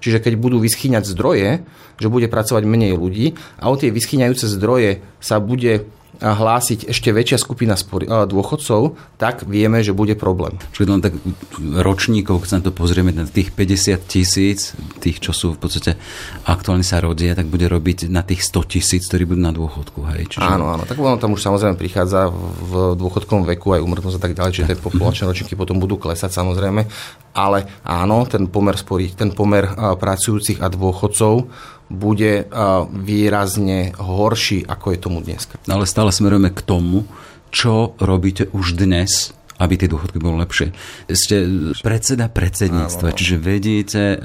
Čiže 0.02 0.22
keď 0.22 0.34
budú 0.38 0.58
vyschýňať 0.62 1.06
zdroje, 1.06 1.66
že 2.02 2.08
bude 2.10 2.30
pracovať 2.30 2.62
menej 2.66 2.98
ľudí 2.98 3.38
a 3.62 3.70
o 3.70 3.78
tie 3.78 3.94
vyschýňajúce 3.94 4.50
zdroje 4.58 5.06
sa 5.22 5.38
bude 5.38 5.86
hlásiť 6.22 6.86
ešte 6.86 7.10
väčšia 7.10 7.42
skupina 7.42 7.74
dôchodcov, 8.08 8.94
tak 9.18 9.50
vieme, 9.50 9.82
že 9.82 9.90
bude 9.90 10.14
problém. 10.14 10.62
Čiže 10.70 10.86
len 10.86 11.02
tak 11.02 11.18
ročníkov, 11.60 12.46
keď 12.46 12.48
sa 12.48 12.58
na 12.62 12.66
to 12.70 12.74
pozrieme, 12.78 13.10
na 13.10 13.26
tých 13.26 13.50
50 13.50 13.98
tisíc, 14.06 14.78
tých, 15.02 15.18
čo 15.18 15.34
sú 15.34 15.58
v 15.58 15.60
podstate 15.66 15.98
aktuálne 16.46 16.86
sa 16.86 17.02
rodia, 17.02 17.34
tak 17.34 17.50
bude 17.50 17.66
robiť 17.66 18.06
na 18.08 18.22
tých 18.22 18.46
100 18.46 18.72
tisíc, 18.72 19.10
ktorí 19.10 19.26
budú 19.26 19.42
na 19.42 19.50
dôchodku. 19.50 20.06
Hej. 20.14 20.38
Čiže... 20.38 20.46
Áno, 20.46 20.70
áno, 20.70 20.86
tak 20.86 21.02
ono 21.02 21.18
tam 21.18 21.34
už 21.34 21.42
samozrejme 21.42 21.74
prichádza 21.74 22.30
v 22.32 22.94
dôchodkovom 23.02 23.50
veku 23.58 23.74
aj 23.74 23.82
umrtnosť 23.82 24.18
a 24.18 24.22
tak 24.22 24.38
ďalej, 24.38 24.52
čiže 24.54 24.70
tie 24.72 24.80
populačné 24.80 25.26
ročníky 25.26 25.58
potom 25.58 25.82
budú 25.82 25.98
klesať 25.98 26.38
samozrejme, 26.38 26.86
ale 27.34 27.82
áno, 27.82 28.30
ten 28.30 28.46
pomer, 28.46 28.78
sporí, 28.78 29.10
ten 29.10 29.34
pomer 29.34 29.66
pracujúcich 29.74 30.62
a 30.62 30.70
dôchodcov 30.70 31.50
bude 31.92 32.48
výrazne 32.96 33.92
horší, 34.00 34.64
ako 34.64 34.86
je 34.96 35.00
tomu 35.00 35.20
dnes. 35.20 35.44
No 35.68 35.78
ale 35.78 35.86
stále 35.86 36.16
smerujeme 36.16 36.56
k 36.56 36.64
tomu, 36.64 37.04
čo 37.52 38.00
robíte 38.00 38.48
už 38.56 38.80
dnes, 38.80 39.36
aby 39.60 39.78
tie 39.78 39.92
dôchodky 39.92 40.18
boli 40.18 40.42
lepšie. 40.42 40.74
Ste 41.12 41.70
predseda 41.84 42.32
predsedníctva, 42.32 43.14
čiže 43.14 43.36
vediete 43.38 44.18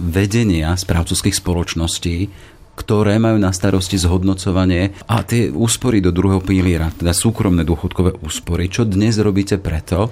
vedenia 0.00 0.74
správcovských 0.74 1.36
spoločností, 1.36 2.16
ktoré 2.74 3.22
majú 3.22 3.38
na 3.38 3.54
starosti 3.54 3.94
zhodnocovanie 3.94 4.98
a 5.06 5.22
tie 5.22 5.46
úspory 5.46 6.02
do 6.02 6.10
druhého 6.10 6.42
piliera, 6.42 6.90
teda 6.90 7.14
súkromné 7.14 7.62
dôchodkové 7.62 8.18
úspory. 8.18 8.66
Čo 8.66 8.82
dnes 8.82 9.14
robíte 9.22 9.62
preto, 9.62 10.10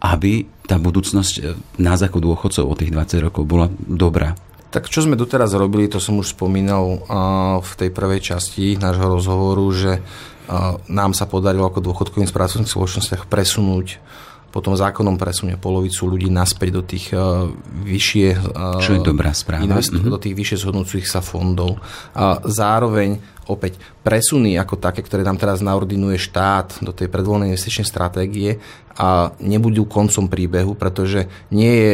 aby 0.00 0.46
tá 0.64 0.78
budúcnosť 0.78 1.34
e, 1.34 1.40
nás 1.82 2.00
ako 2.00 2.22
dôchodcov 2.22 2.64
o 2.64 2.78
tých 2.78 2.94
20 2.94 3.26
rokov 3.26 3.42
bola 3.44 3.66
dobrá? 3.74 4.38
Tak 4.70 4.86
čo 4.86 5.02
sme 5.02 5.18
doteraz 5.18 5.50
robili, 5.58 5.90
to 5.90 5.98
som 5.98 6.22
už 6.22 6.30
spomínal 6.30 7.02
v 7.58 7.72
tej 7.74 7.90
prvej 7.90 8.22
časti 8.22 8.78
nášho 8.78 9.18
rozhovoru, 9.18 9.66
že 9.74 9.98
nám 10.86 11.14
sa 11.14 11.26
podarilo 11.26 11.66
ako 11.66 11.82
dôchodkovým 11.82 12.30
správcovým 12.30 12.70
spoločnostiach 12.70 13.26
presunúť 13.26 13.98
potom 14.50 14.74
zákonom 14.74 15.14
presunie 15.14 15.54
polovicu 15.54 16.10
ľudí 16.10 16.26
naspäť 16.26 16.70
do 16.74 16.82
tých 16.82 17.14
vyššie 17.86 18.28
Čo 18.82 18.98
je 18.98 19.00
dobrá 19.00 19.30
správa. 19.30 19.62
Invest- 19.62 19.94
mm-hmm. 19.94 20.10
do 20.10 20.18
tých 20.18 20.34
vyššie 20.34 20.58
zhodnúcich 20.66 21.06
sa 21.06 21.22
fondov. 21.22 21.78
A 22.18 22.42
zároveň 22.42 23.22
opäť 23.46 23.78
presuny 24.02 24.58
ako 24.58 24.74
také, 24.82 25.06
ktoré 25.06 25.22
nám 25.22 25.38
teraz 25.38 25.62
naordinuje 25.62 26.18
štát 26.18 26.82
do 26.82 26.90
tej 26.90 27.06
predvolenej 27.06 27.54
investičnej 27.54 27.86
stratégie 27.86 28.58
a 28.98 29.30
nebudú 29.38 29.86
koncom 29.86 30.26
príbehu, 30.26 30.74
pretože 30.74 31.30
nie 31.54 31.70
je 31.70 31.90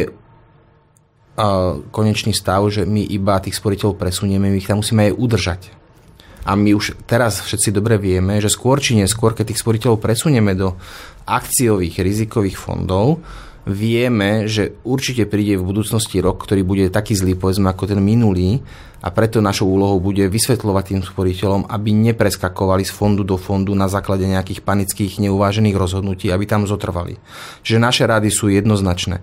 konečný 1.93 2.33
stav, 2.33 2.65
že 2.73 2.83
my 2.83 3.05
iba 3.05 3.37
tých 3.37 3.61
sporiteľov 3.61 4.01
presunieme, 4.01 4.49
my 4.49 4.57
ich 4.57 4.65
tam 4.65 4.81
musíme 4.81 5.13
aj 5.13 5.13
udržať. 5.13 5.61
A 6.47 6.55
my 6.55 6.73
už 6.73 6.97
teraz 7.05 7.43
všetci 7.43 7.75
dobre 7.75 7.99
vieme, 7.99 8.39
že 8.41 8.49
skôr 8.49 8.79
či 8.81 8.97
neskôr, 8.97 9.35
keď 9.35 9.53
tých 9.53 9.61
sporiteľov 9.61 10.01
presunieme 10.01 10.55
do 10.55 10.79
akciových 11.27 11.99
rizikových 12.01 12.57
fondov, 12.57 13.19
vieme, 13.67 14.47
že 14.47 14.79
určite 14.87 15.27
príde 15.27 15.59
v 15.59 15.67
budúcnosti 15.67 16.23
rok, 16.23 16.39
ktorý 16.47 16.63
bude 16.63 16.85
taký 16.87 17.19
zlý, 17.19 17.35
povedzme, 17.35 17.67
ako 17.67 17.91
ten 17.91 17.99
minulý 17.99 18.63
a 19.03 19.11
preto 19.11 19.43
našou 19.43 19.67
úlohou 19.67 19.99
bude 19.99 20.23
vysvetľovať 20.23 20.83
tým 20.87 21.01
sporiteľom, 21.03 21.67
aby 21.67 21.91
nepreskakovali 21.91 22.87
z 22.87 22.95
fondu 22.95 23.27
do 23.27 23.35
fondu 23.35 23.75
na 23.75 23.91
základe 23.91 24.23
nejakých 24.23 24.63
panických, 24.63 25.19
neuvážených 25.19 25.75
rozhodnutí, 25.75 26.31
aby 26.31 26.47
tam 26.47 26.63
zotrvali. 26.63 27.19
Čiže 27.61 27.77
naše 27.77 28.03
rady 28.07 28.31
sú 28.31 28.47
jednoznačné 28.47 29.19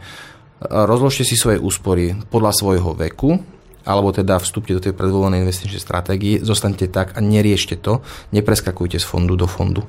rozložte 0.63 1.27
si 1.27 1.35
svoje 1.35 1.59
úspory 1.59 2.15
podľa 2.31 2.53
svojho 2.55 2.95
veku, 2.95 3.41
alebo 3.85 4.11
teda 4.11 4.41
vstúpte 4.41 4.73
do 4.73 4.81
tej 4.81 4.97
predvolenej 4.97 5.45
investičnej 5.45 5.81
stratégie, 5.81 6.41
zostaňte 6.41 6.89
tak 6.89 7.13
a 7.17 7.21
neriešte 7.21 7.77
to, 7.77 8.01
nepreskakujte 8.33 8.97
z 8.97 9.05
fondu 9.05 9.37
do 9.37 9.45
fondu. 9.45 9.85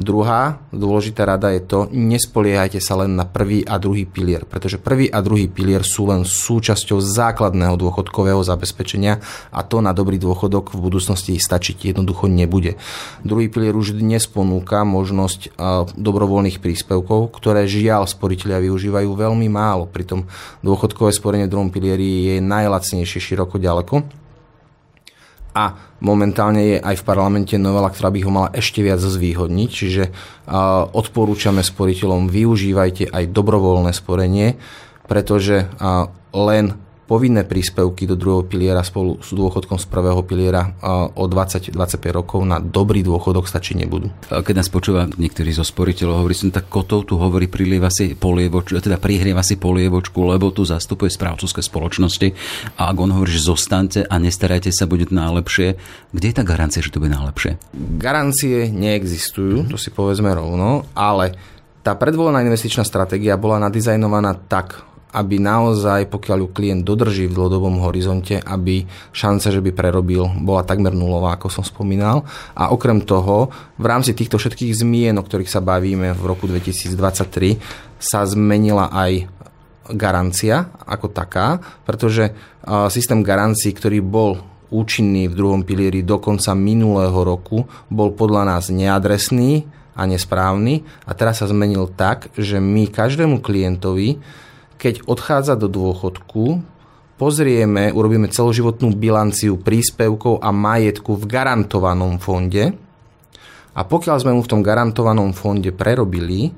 Druhá 0.00 0.64
dôležitá 0.72 1.28
rada 1.28 1.52
je 1.52 1.60
to, 1.60 1.84
nespoliehajte 1.92 2.80
sa 2.80 2.96
len 3.04 3.12
na 3.12 3.28
prvý 3.28 3.60
a 3.60 3.76
druhý 3.76 4.08
pilier, 4.08 4.48
pretože 4.48 4.80
prvý 4.80 5.04
a 5.12 5.20
druhý 5.20 5.52
pilier 5.52 5.84
sú 5.84 6.08
len 6.08 6.24
súčasťou 6.24 6.96
základného 6.96 7.76
dôchodkového 7.76 8.40
zabezpečenia 8.40 9.20
a 9.52 9.60
to 9.60 9.84
na 9.84 9.92
dobrý 9.92 10.16
dôchodok 10.16 10.72
v 10.72 10.80
budúcnosti 10.80 11.36
stačiť 11.36 11.92
jednoducho 11.92 12.24
nebude. 12.24 12.80
Druhý 13.20 13.52
pilier 13.52 13.76
už 13.76 13.92
dnes 13.92 14.24
ponúka 14.24 14.80
možnosť 14.80 15.52
dobrovoľných 15.92 16.56
príspevkov, 16.56 17.28
ktoré 17.36 17.68
žiaľ 17.68 18.08
sporiteľia 18.08 18.64
využívajú 18.64 19.12
veľmi 19.12 19.52
málo. 19.52 19.84
Pritom 19.84 20.24
dôchodkové 20.64 21.12
sporenie 21.12 21.44
v 21.44 21.52
druhom 21.52 21.68
pilieri 21.68 22.32
je 22.32 22.34
najlacnejšie 22.40 23.20
široko 23.20 23.60
ďaleko 23.60 24.21
a 25.52 25.76
momentálne 26.00 26.62
je 26.64 26.76
aj 26.80 26.96
v 27.00 27.06
parlamente 27.06 27.54
novela, 27.60 27.92
ktorá 27.92 28.08
by 28.08 28.20
ho 28.24 28.30
mala 28.32 28.48
ešte 28.56 28.80
viac 28.80 28.98
zvýhodniť, 28.98 29.70
čiže 29.70 30.04
odporúčame 30.96 31.60
sporiteľom 31.60 32.32
využívajte 32.32 33.12
aj 33.12 33.24
dobrovoľné 33.30 33.92
sporenie, 33.92 34.56
pretože 35.04 35.68
len 36.32 36.64
povinné 37.12 37.44
príspevky 37.44 38.08
do 38.08 38.16
druhého 38.16 38.48
piliera 38.48 38.80
spolu 38.80 39.20
s 39.20 39.36
dôchodkom 39.36 39.76
z 39.76 39.84
prvého 39.84 40.24
piliera 40.24 40.72
o 41.12 41.28
20-25 41.28 41.76
rokov 42.08 42.40
na 42.40 42.56
dobrý 42.56 43.04
dôchodok 43.04 43.44
stačí 43.44 43.76
nebudú. 43.76 44.08
Keď 44.32 44.54
nás 44.56 44.72
počúva 44.72 45.04
niektorý 45.04 45.52
zo 45.52 45.60
sporiteľov, 45.60 46.24
hovorí 46.24 46.32
som, 46.32 46.48
tak 46.48 46.72
kotov 46.72 47.04
tu 47.04 47.20
hovorí, 47.20 47.52
prilieva 47.52 47.92
si 47.92 48.16
polievoč, 48.16 48.72
teda 48.80 48.96
prihrieva 48.96 49.44
si 49.44 49.60
polievočku, 49.60 50.24
lebo 50.24 50.56
tu 50.56 50.64
zastupuje 50.64 51.12
správcovské 51.12 51.60
spoločnosti 51.60 52.32
a 52.80 52.88
ak 52.88 52.96
on 52.96 53.12
hovorí, 53.12 53.36
že 53.36 53.44
zostaňte 53.44 54.08
a 54.08 54.14
nestarajte 54.16 54.72
sa, 54.72 54.88
bude 54.88 55.12
najlepšie, 55.12 55.76
kde 56.16 56.26
je 56.32 56.36
tá 56.40 56.48
garancia, 56.48 56.80
že 56.80 56.96
to 56.96 57.04
bude 57.04 57.12
najlepšie? 57.12 57.60
Garancie 58.00 58.72
neexistujú, 58.72 59.68
to 59.68 59.76
si 59.76 59.92
povedzme 59.92 60.32
rovno, 60.32 60.88
ale 60.96 61.36
tá 61.84 61.92
predvolená 61.92 62.40
investičná 62.40 62.88
stratégia 62.88 63.36
bola 63.36 63.60
nadizajnovaná 63.60 64.48
tak, 64.48 64.86
aby 65.12 65.36
naozaj, 65.36 66.08
pokiaľ 66.08 66.38
ju 66.40 66.48
klient 66.50 66.82
dodrží 66.88 67.28
v 67.28 67.36
dlhodobom 67.36 67.84
horizonte, 67.84 68.40
aby 68.40 68.88
šanca, 69.12 69.52
že 69.52 69.60
by 69.60 69.70
prerobil, 69.76 70.24
bola 70.40 70.64
takmer 70.64 70.96
nulová, 70.96 71.36
ako 71.36 71.52
som 71.52 71.64
spomínal. 71.64 72.24
A 72.56 72.72
okrem 72.72 73.04
toho, 73.04 73.52
v 73.76 73.84
rámci 73.84 74.16
týchto 74.16 74.40
všetkých 74.40 74.72
zmien, 74.72 75.20
o 75.20 75.24
ktorých 75.24 75.52
sa 75.52 75.60
bavíme 75.60 76.16
v 76.16 76.22
roku 76.24 76.48
2023, 76.48 77.60
sa 78.00 78.24
zmenila 78.24 78.88
aj 78.88 79.28
garancia 79.92 80.72
ako 80.88 81.12
taká, 81.12 81.60
pretože 81.84 82.32
systém 82.88 83.20
garancií, 83.20 83.74
ktorý 83.76 84.00
bol 84.00 84.40
účinný 84.72 85.28
v 85.28 85.36
druhom 85.36 85.60
pilieri 85.68 86.00
do 86.00 86.16
konca 86.16 86.56
minulého 86.56 87.20
roku, 87.20 87.68
bol 87.92 88.16
podľa 88.16 88.56
nás 88.56 88.72
neadresný 88.72 89.68
a 89.92 90.08
nesprávny 90.08 90.80
a 91.04 91.12
teraz 91.12 91.44
sa 91.44 91.50
zmenil 91.50 91.92
tak, 91.92 92.32
že 92.40 92.56
my 92.56 92.88
každému 92.88 93.44
klientovi 93.44 94.16
keď 94.82 95.06
odchádza 95.06 95.54
do 95.54 95.70
dôchodku, 95.70 96.58
pozrieme, 97.14 97.94
urobíme 97.94 98.26
celoživotnú 98.26 98.98
bilanciu 98.98 99.54
príspevkov 99.54 100.42
a 100.42 100.50
majetku 100.50 101.14
v 101.14 101.24
garantovanom 101.30 102.18
fonde 102.18 102.74
a 103.72 103.80
pokiaľ 103.86 104.16
sme 104.18 104.34
mu 104.34 104.42
v 104.42 104.50
tom 104.50 104.60
garantovanom 104.60 105.30
fonde 105.30 105.70
prerobili, 105.70 106.50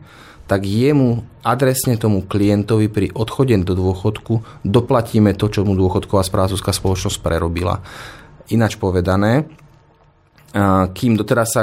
tak 0.48 0.64
jemu 0.64 1.20
adresne 1.44 2.00
tomu 2.00 2.24
klientovi 2.24 2.88
pri 2.88 3.12
odchode 3.12 3.52
do 3.60 3.76
dôchodku 3.76 4.64
doplatíme 4.64 5.36
to, 5.36 5.52
čo 5.52 5.68
mu 5.68 5.76
dôchodková 5.76 6.24
správcovská 6.24 6.72
spoločnosť 6.72 7.20
prerobila. 7.20 7.84
Ináč 8.48 8.80
povedané, 8.80 9.44
kým 10.96 11.12
doteraz 11.16 11.48
sa 11.52 11.62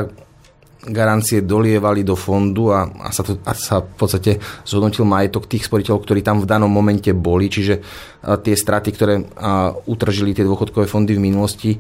garancie 0.82 1.46
dolievali 1.46 2.02
do 2.02 2.18
fondu 2.18 2.74
a, 2.74 2.90
a, 2.90 3.14
sa, 3.14 3.22
to, 3.22 3.38
a 3.46 3.54
sa 3.54 3.86
v 3.86 3.94
podstate 3.94 4.32
zhodnotil 4.66 5.06
majetok 5.06 5.46
tých 5.46 5.70
sporiteľov, 5.70 6.02
ktorí 6.02 6.26
tam 6.26 6.42
v 6.42 6.50
danom 6.50 6.74
momente 6.74 7.14
boli, 7.14 7.54
čiže 7.54 7.78
tie 8.22 8.56
straty, 8.58 8.90
ktoré 8.90 9.22
utržili 9.86 10.34
tie 10.34 10.42
dôchodkové 10.42 10.90
fondy 10.90 11.14
v 11.14 11.22
minulosti, 11.22 11.78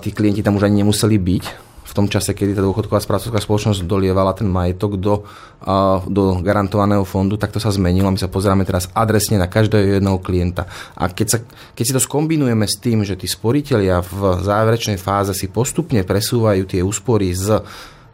tí 0.00 0.08
klienti 0.16 0.40
tam 0.40 0.56
už 0.56 0.64
ani 0.64 0.80
nemuseli 0.80 1.16
byť 1.20 1.44
v 1.82 2.00
tom 2.00 2.08
čase, 2.08 2.32
kedy 2.32 2.56
tá 2.56 2.64
dôchodková 2.64 3.04
správcovská 3.04 3.36
spoločnosť 3.36 3.84
dolievala 3.84 4.32
ten 4.32 4.48
majetok 4.48 4.96
do, 4.96 5.28
do 6.08 6.40
garantovaného 6.40 7.04
fondu, 7.04 7.36
tak 7.36 7.52
to 7.52 7.60
sa 7.60 7.68
zmenilo. 7.68 8.08
My 8.08 8.16
sa 8.16 8.32
pozeráme 8.32 8.64
teraz 8.64 8.88
adresne 8.96 9.36
na 9.36 9.44
každého 9.44 10.00
jedného 10.00 10.16
klienta. 10.24 10.64
A 10.96 11.12
keď, 11.12 11.26
sa, 11.28 11.38
keď 11.76 11.84
si 11.84 11.92
to 11.92 12.00
skombinujeme 12.00 12.64
s 12.64 12.80
tým, 12.80 13.04
že 13.04 13.12
tí 13.12 13.28
sporiteľia 13.28 14.00
v 14.00 14.40
záverečnej 14.40 14.96
fáze 14.96 15.36
si 15.36 15.52
postupne 15.52 16.00
presúvajú 16.00 16.64
tie 16.64 16.80
úspory 16.80 17.36
z 17.36 17.60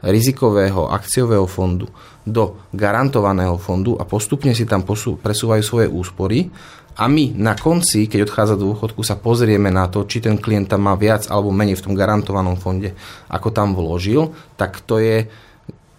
rizikového 0.02 0.90
akciového 0.90 1.46
fondu 1.46 1.90
do 2.22 2.60
garantovaného 2.70 3.56
fondu 3.56 3.96
a 3.96 4.04
postupne 4.04 4.52
si 4.52 4.68
tam 4.68 4.84
presúvajú 5.22 5.62
svoje 5.64 5.88
úspory 5.88 6.52
A 6.98 7.06
my 7.06 7.30
na 7.38 7.54
konci, 7.54 8.10
keď 8.10 8.26
odchádza 8.26 8.58
do 8.58 8.74
dôchodku, 8.74 9.06
sa 9.06 9.14
pozrieme 9.14 9.70
na 9.70 9.86
to, 9.86 10.02
či 10.02 10.18
ten 10.18 10.34
klient 10.34 10.66
tam 10.66 10.90
má 10.90 10.98
viac 10.98 11.30
alebo 11.30 11.54
menej 11.54 11.78
v 11.78 11.84
tom 11.86 11.94
garantovanom 11.94 12.58
fonde, 12.58 12.90
ako 13.30 13.54
tam 13.54 13.78
vložil, 13.78 14.34
tak 14.58 14.82
to 14.82 14.98
je 14.98 15.30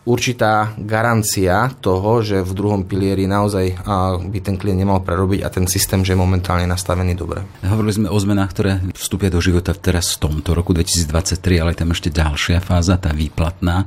určitá 0.09 0.73
garancia 0.81 1.69
toho, 1.77 2.25
že 2.25 2.41
v 2.41 2.51
druhom 2.57 2.81
pilieri 2.81 3.29
naozaj 3.29 3.85
by 4.25 4.39
ten 4.41 4.57
klient 4.57 4.81
nemal 4.81 5.05
prerobiť 5.05 5.45
a 5.45 5.53
ten 5.53 5.69
systém, 5.69 6.01
že 6.01 6.17
je 6.17 6.19
momentálne 6.19 6.65
nastavený 6.65 7.13
dobre. 7.13 7.45
Hovorili 7.61 7.93
sme 8.01 8.07
o 8.09 8.17
zmenách, 8.17 8.49
ktoré 8.57 8.71
vstúpia 8.97 9.29
do 9.29 9.37
života 9.37 9.77
teraz 9.77 10.17
v 10.17 10.25
tomto 10.25 10.57
roku 10.57 10.73
2023, 10.73 11.61
ale 11.61 11.77
tam 11.77 11.93
ešte 11.93 12.09
ďalšia 12.09 12.57
fáza, 12.57 12.97
tá 12.97 13.13
výplatná. 13.13 13.85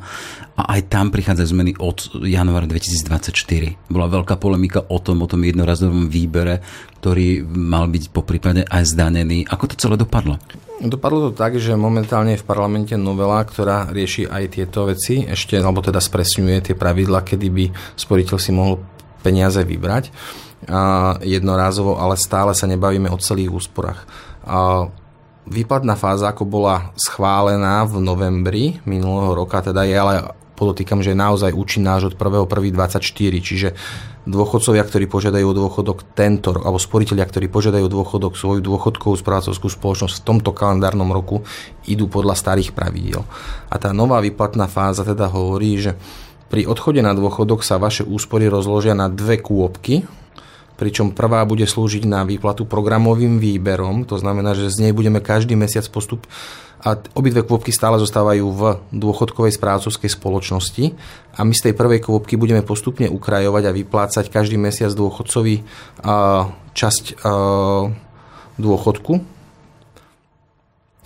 A 0.53 0.77
aj 0.77 0.93
tam 0.93 1.09
prichádzajú 1.09 1.49
zmeny 1.49 1.73
od 1.81 2.23
januára 2.29 2.69
2024. 2.69 3.89
Bola 3.89 4.07
veľká 4.07 4.37
polemika 4.37 4.85
o 4.85 5.01
tom, 5.01 5.25
o 5.25 5.27
tom 5.27 5.41
jednorazovom 5.43 6.13
výbere, 6.13 6.61
ktorý 7.03 7.43
mal 7.43 7.91
byť 7.91 8.15
po 8.15 8.23
prípade 8.23 8.63
aj 8.63 8.95
zdanený. 8.95 9.51
Ako 9.51 9.67
to 9.67 9.75
celé 9.75 9.99
dopadlo? 9.99 10.39
Dopadlo 10.79 11.31
to 11.31 11.33
tak, 11.35 11.59
že 11.59 11.75
momentálne 11.75 12.39
je 12.39 12.43
v 12.43 12.47
parlamente 12.47 12.95
novela, 12.95 13.43
ktorá 13.43 13.91
rieši 13.91 14.31
aj 14.31 14.45
tieto 14.55 14.87
veci, 14.87 15.27
ešte, 15.27 15.59
alebo 15.59 15.83
teda 15.83 15.99
spresňuje 15.99 16.71
tie 16.71 16.79
pravidla, 16.79 17.27
kedy 17.27 17.49
by 17.51 17.65
sporiteľ 17.99 18.39
si 18.39 18.55
mohol 18.55 18.79
peniaze 19.19 19.59
vybrať 19.67 20.15
a 20.71 21.19
jednorázovo, 21.27 21.99
ale 21.99 22.15
stále 22.15 22.55
sa 22.55 22.71
nebavíme 22.71 23.11
o 23.11 23.19
celých 23.19 23.51
úsporách. 23.51 24.07
A 24.47 24.87
výplatná 25.43 25.99
fáza, 25.99 26.31
ako 26.31 26.47
bola 26.47 26.95
schválená 26.95 27.83
v 27.83 27.99
novembri 27.99 28.79
minulého 28.87 29.35
roka, 29.35 29.59
teda 29.59 29.83
je 29.83 29.97
ale 29.99 30.15
podotýkam, 30.55 31.03
že 31.03 31.11
je 31.11 31.19
naozaj 31.19 31.51
účinná 31.51 31.99
až 31.99 32.11
od 32.11 32.15
1.1.24, 32.15 33.03
čiže 33.43 33.75
dôchodcovia, 34.23 34.87
ktorí 34.87 35.11
požiadajú 35.11 35.47
o 35.51 35.59
dôchodok 35.59 36.15
tento, 36.15 36.55
alebo 36.55 36.79
sporiteľia, 36.79 37.27
ktorí 37.27 37.51
požiadajú 37.51 37.87
dôchodok 37.91 38.39
svoju 38.39 38.63
dôchodkovú 38.63 39.19
správcovskú 39.19 39.67
spoločnosť 39.67 40.23
v 40.23 40.25
tomto 40.25 40.51
kalendárnom 40.55 41.11
roku, 41.11 41.43
idú 41.91 42.07
podľa 42.07 42.39
starých 42.39 42.71
pravidiel. 42.71 43.27
A 43.67 43.75
tá 43.83 43.91
nová 43.91 44.23
výplatná 44.23 44.71
fáza 44.71 45.03
teda 45.03 45.27
hovorí, 45.27 45.83
že 45.83 45.99
pri 46.53 46.69
odchode 46.69 47.01
na 47.01 47.17
dôchodok 47.17 47.65
sa 47.65 47.81
vaše 47.81 48.05
úspory 48.05 48.47
rozložia 48.47 48.93
na 48.93 49.09
dve 49.09 49.41
kôpky, 49.41 50.07
pričom 50.77 51.15
prvá 51.15 51.45
bude 51.45 51.65
slúžiť 51.69 52.09
na 52.09 52.25
výplatu 52.27 52.67
programovým 52.67 53.39
výberom, 53.39 54.09
to 54.09 54.19
znamená, 54.19 54.57
že 54.57 54.73
z 54.73 54.89
nej 54.89 54.93
budeme 54.97 55.23
každý 55.23 55.55
mesiac 55.55 55.85
postup 55.93 56.27
a 56.83 56.99
obidve 57.15 57.47
kôpky 57.47 57.71
stále 57.71 57.95
zostávajú 58.03 58.47
v 58.51 58.63
dôchodkovej 58.91 59.55
správcovskej 59.55 60.11
spoločnosti 60.19 60.85
a 61.39 61.47
my 61.47 61.55
z 61.55 61.71
tej 61.71 61.75
prvej 61.79 62.03
kôpky 62.03 62.35
budeme 62.35 62.67
postupne 62.67 63.07
ukrajovať 63.07 63.71
a 63.71 63.77
vyplácať 63.77 64.27
každý 64.27 64.59
mesiac 64.59 64.91
dôchodcovi 64.91 65.63
časť 66.75 67.05
dôchodku, 68.59 69.13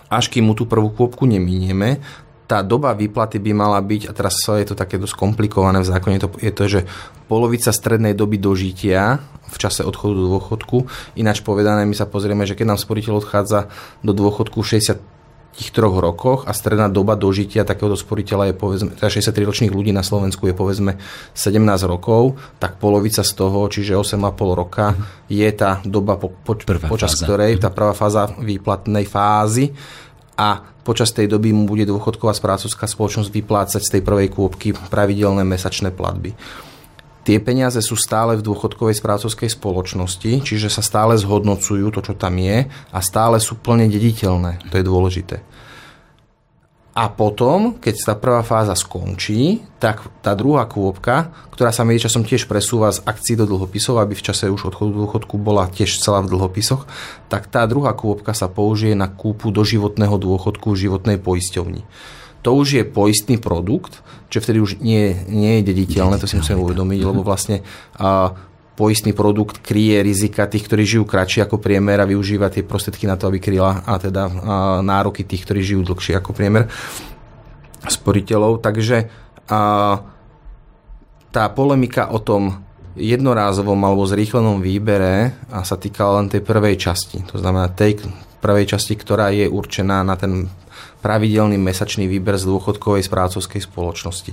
až 0.08 0.24
kým 0.32 0.48
mu 0.48 0.56
tú 0.56 0.64
prvú 0.64 0.88
kôpku 0.96 1.28
neminieme, 1.28 2.00
tá 2.46 2.62
doba 2.62 2.94
výplaty 2.94 3.42
by 3.42 3.52
mala 3.52 3.82
byť, 3.82 4.10
a 4.10 4.12
teraz 4.14 4.38
je 4.38 4.66
to 4.66 4.78
také 4.78 4.96
dosť 5.02 5.18
komplikované 5.18 5.82
v 5.82 5.90
zákone, 5.90 6.22
to, 6.22 6.30
je 6.38 6.52
to, 6.54 6.64
že 6.70 6.80
polovica 7.26 7.74
strednej 7.74 8.14
doby 8.14 8.38
dožitia 8.38 9.18
v 9.46 9.56
čase 9.58 9.82
odchodu 9.82 10.14
do 10.14 10.26
dôchodku. 10.38 10.86
Ináč 11.18 11.42
povedané, 11.42 11.86
my 11.86 11.94
sa 11.94 12.06
pozrieme, 12.06 12.46
že 12.46 12.54
keď 12.54 12.74
nám 12.74 12.80
sporiteľ 12.82 13.18
odchádza 13.18 13.70
do 14.02 14.14
dôchodku 14.14 14.62
60 14.62 15.16
tých 15.56 15.72
troch 15.72 15.96
rokoch 15.96 16.44
a 16.44 16.52
stredná 16.52 16.92
doba 16.92 17.16
dožitia 17.16 17.64
takéhoto 17.64 17.96
sporiteľa 17.96 18.52
je 18.52 18.54
povedzme, 18.54 18.90
teda 18.92 19.08
63 19.08 19.48
ročných 19.48 19.72
ľudí 19.72 19.88
na 19.88 20.04
Slovensku 20.04 20.44
je 20.44 20.52
povedzme 20.52 21.00
17 21.32 21.64
rokov, 21.88 22.36
tak 22.60 22.76
polovica 22.76 23.24
z 23.24 23.32
toho, 23.32 23.64
čiže 23.64 23.96
8,5 23.96 24.20
roka 24.52 24.92
je 25.32 25.48
tá 25.56 25.80
doba, 25.80 26.20
po, 26.20 26.28
po, 26.28 26.60
počas 26.60 27.16
fáza. 27.16 27.24
ktorej, 27.24 27.56
tá 27.56 27.72
prvá 27.72 27.96
fáza 27.96 28.28
výplatnej 28.36 29.08
fázy 29.08 29.72
a 30.36 30.62
počas 30.84 31.10
tej 31.10 31.26
doby 31.32 31.50
mu 31.50 31.66
bude 31.66 31.88
dôchodková 31.88 32.36
správcovská 32.36 32.86
spoločnosť 32.86 33.32
vyplácať 33.32 33.82
z 33.82 33.92
tej 33.98 34.02
prvej 34.04 34.28
kôpky 34.30 34.76
pravidelné 34.92 35.42
mesačné 35.42 35.90
platby 35.90 36.36
tie 37.26 37.42
peniaze 37.42 37.82
sú 37.82 37.98
stále 37.98 38.38
v 38.38 38.46
dôchodkovej 38.46 39.02
správcovskej 39.02 39.58
spoločnosti, 39.58 40.46
čiže 40.46 40.70
sa 40.70 40.78
stále 40.78 41.18
zhodnocujú 41.18 41.90
to, 41.90 42.00
čo 42.06 42.14
tam 42.14 42.38
je 42.38 42.70
a 42.70 42.98
stále 43.02 43.42
sú 43.42 43.58
plne 43.58 43.90
dediteľné. 43.90 44.62
To 44.70 44.78
je 44.78 44.84
dôležité. 44.86 45.42
A 46.96 47.12
potom, 47.12 47.76
keď 47.76 47.94
tá 48.08 48.14
prvá 48.16 48.40
fáza 48.40 48.72
skončí, 48.72 49.60
tak 49.76 50.08
tá 50.24 50.32
druhá 50.32 50.64
kôpka, 50.64 51.28
ktorá 51.52 51.68
sa 51.68 51.84
časom 51.84 52.24
tiež 52.24 52.48
presúva 52.48 52.88
z 52.88 53.04
akcií 53.04 53.36
do 53.36 53.44
dlhopisov, 53.44 54.00
aby 54.00 54.16
v 54.16 54.24
čase 54.24 54.48
už 54.48 54.72
odchodu 54.72 54.96
do 54.96 55.04
dôchodku 55.04 55.36
bola 55.36 55.68
tiež 55.68 56.00
celá 56.00 56.24
v 56.24 56.32
dlhopisoch, 56.32 56.88
tak 57.28 57.52
tá 57.52 57.68
druhá 57.68 57.92
kôpka 57.92 58.32
sa 58.32 58.48
použije 58.48 58.96
na 58.96 59.12
kúpu 59.12 59.52
doživotného 59.52 60.16
dôchodku 60.16 60.72
v 60.72 60.88
životnej 60.88 61.20
poisťovni. 61.20 61.84
To 62.40 62.56
už 62.56 62.80
je 62.80 62.84
poistný 62.88 63.36
produkt, 63.36 64.00
čo 64.32 64.40
vtedy 64.40 64.64
už 64.64 64.80
nie, 64.80 65.20
nie 65.28 65.60
je 65.60 65.68
dediteľné, 65.68 66.16
to 66.16 66.24
si 66.24 66.40
musíme 66.40 66.64
uvedomiť, 66.64 67.00
lebo 67.04 67.20
vlastne 67.20 67.60
a, 68.00 68.32
poistný 68.76 69.16
produkt 69.16 69.64
kryje 69.64 70.04
rizika 70.04 70.44
tých, 70.44 70.68
ktorí 70.68 70.84
žijú 70.84 71.04
kratšie 71.08 71.48
ako 71.48 71.56
priemer 71.56 71.96
a 71.98 72.06
využíva 72.06 72.52
tie 72.52 72.60
prostriedky 72.60 73.08
na 73.08 73.16
to, 73.16 73.32
aby 73.32 73.40
kryla 73.40 73.82
a 73.88 73.96
teda 73.96 74.22
a, 74.28 74.30
nároky 74.84 75.24
tých, 75.24 75.48
ktorí 75.48 75.64
žijú 75.64 75.82
dlhšie 75.82 76.20
ako 76.20 76.36
priemer 76.36 76.68
sporiteľov. 77.88 78.60
Takže 78.60 79.08
a, 79.48 79.60
tá 81.32 81.44
polemika 81.56 82.12
o 82.12 82.20
tom 82.20 82.64
jednorázovom 82.96 83.76
alebo 83.84 84.08
zrýchlenom 84.08 84.64
výbere 84.64 85.36
a 85.52 85.64
sa 85.64 85.76
týkala 85.76 86.24
len 86.24 86.32
tej 86.32 86.40
prvej 86.40 86.80
časti. 86.80 87.24
To 87.28 87.36
znamená 87.36 87.72
tej 87.72 88.00
prvej 88.40 88.76
časti, 88.76 88.96
ktorá 88.96 89.32
je 89.32 89.48
určená 89.48 90.00
na 90.00 90.16
ten 90.16 90.48
pravidelný 91.04 91.60
mesačný 91.60 92.08
výber 92.08 92.40
z 92.40 92.48
dôchodkovej 92.48 93.04
správcovskej 93.04 93.60
spoločnosti. 93.68 94.32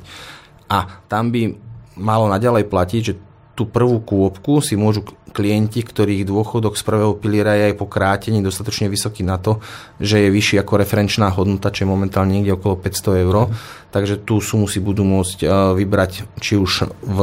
A 0.72 1.04
tam 1.12 1.30
by 1.30 1.54
malo 2.00 2.26
naďalej 2.32 2.72
platiť, 2.72 3.02
že 3.04 3.14
tú 3.54 3.70
prvú 3.70 4.02
kôpku 4.02 4.62
si 4.66 4.74
môžu 4.74 5.06
klienti, 5.34 5.82
ktorých 5.82 6.30
dôchodok 6.30 6.78
z 6.78 6.84
prvého 6.86 7.14
piliera 7.18 7.58
je 7.58 7.74
aj 7.74 7.76
po 7.78 7.90
krátení 7.90 8.42
dostatočne 8.46 8.90
vysoký 8.90 9.26
na 9.26 9.42
to, 9.42 9.58
že 9.98 10.22
je 10.22 10.30
vyšší 10.30 10.62
ako 10.62 10.78
referenčná 10.78 11.34
hodnota, 11.34 11.74
čo 11.74 11.86
je 11.86 11.94
momentálne 11.94 12.38
niekde 12.38 12.54
okolo 12.54 12.78
500 12.78 13.26
eur. 13.26 13.50
Takže 13.90 14.22
tú 14.22 14.38
sumu 14.42 14.70
si 14.70 14.78
budú 14.78 15.02
môcť 15.02 15.38
e, 15.42 15.48
vybrať 15.74 16.26
či 16.38 16.54
už 16.58 16.90
v 17.02 17.18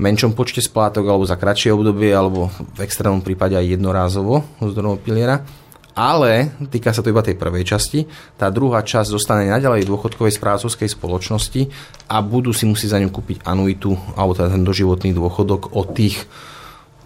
menšom 0.00 0.32
počte 0.32 0.64
splátok 0.64 1.04
alebo 1.04 1.28
za 1.28 1.36
kratšie 1.36 1.76
obdobie 1.76 2.08
alebo 2.08 2.48
v 2.76 2.80
extrémnom 2.80 3.20
prípade 3.20 3.52
aj 3.52 3.76
jednorázovo 3.76 4.48
z 4.64 4.72
druhého 4.72 4.96
piliera 4.96 5.44
ale 5.94 6.54
týka 6.70 6.94
sa 6.94 7.02
to 7.02 7.10
iba 7.10 7.24
tej 7.24 7.34
prvej 7.34 7.66
časti. 7.66 8.06
Tá 8.38 8.48
druhá 8.48 8.82
časť 8.82 9.10
zostane 9.10 9.50
naďalej 9.50 9.84
v 9.84 9.90
dôchodkovej 9.90 10.36
správcovskej 10.36 10.88
spoločnosti 10.90 11.62
a 12.10 12.22
budú 12.22 12.54
si 12.54 12.66
musieť 12.66 12.94
za 12.94 13.02
ňu 13.02 13.10
kúpiť 13.10 13.42
anuitu 13.42 13.98
alebo 14.14 14.34
teda 14.34 14.54
ten 14.54 14.62
doživotný 14.62 15.10
dôchodok 15.14 15.74
od 15.74 15.86
tých 15.94 16.24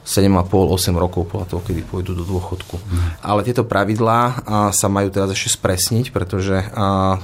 7,5-8 0.04 1.00
rokov 1.00 1.32
podľa 1.32 1.48
toho, 1.48 1.64
kedy 1.64 1.80
pôjdu 1.88 2.12
do 2.12 2.28
dôchodku. 2.28 2.76
Mm. 2.76 3.24
Ale 3.24 3.40
tieto 3.40 3.64
pravidlá 3.64 4.44
sa 4.68 4.86
majú 4.92 5.08
teraz 5.08 5.32
ešte 5.32 5.56
spresniť, 5.56 6.12
pretože 6.12 6.60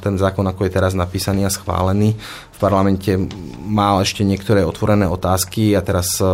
ten 0.00 0.16
zákon, 0.16 0.48
ako 0.48 0.64
je 0.64 0.72
teraz 0.72 0.96
napísaný 0.96 1.44
a 1.44 1.52
schválený, 1.52 2.16
v 2.16 2.56
parlamente 2.56 3.20
mal 3.68 4.00
ešte 4.00 4.24
niektoré 4.24 4.64
otvorené 4.64 5.04
otázky 5.04 5.76
a 5.76 5.84
teraz 5.84 6.24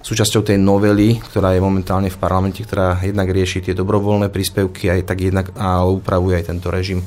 súčasťou 0.00 0.42
tej 0.42 0.56
novely, 0.56 1.20
ktorá 1.20 1.52
je 1.52 1.60
momentálne 1.60 2.08
v 2.08 2.20
parlamente, 2.20 2.64
ktorá 2.64 2.96
jednak 3.04 3.28
rieši 3.28 3.60
tie 3.60 3.74
dobrovoľné 3.76 4.32
príspevky 4.32 4.88
aj 4.88 5.04
tak 5.04 5.20
jednak 5.20 5.52
a 5.60 5.84
upravuje 5.84 6.40
aj 6.40 6.48
tento 6.48 6.72
režim 6.72 7.04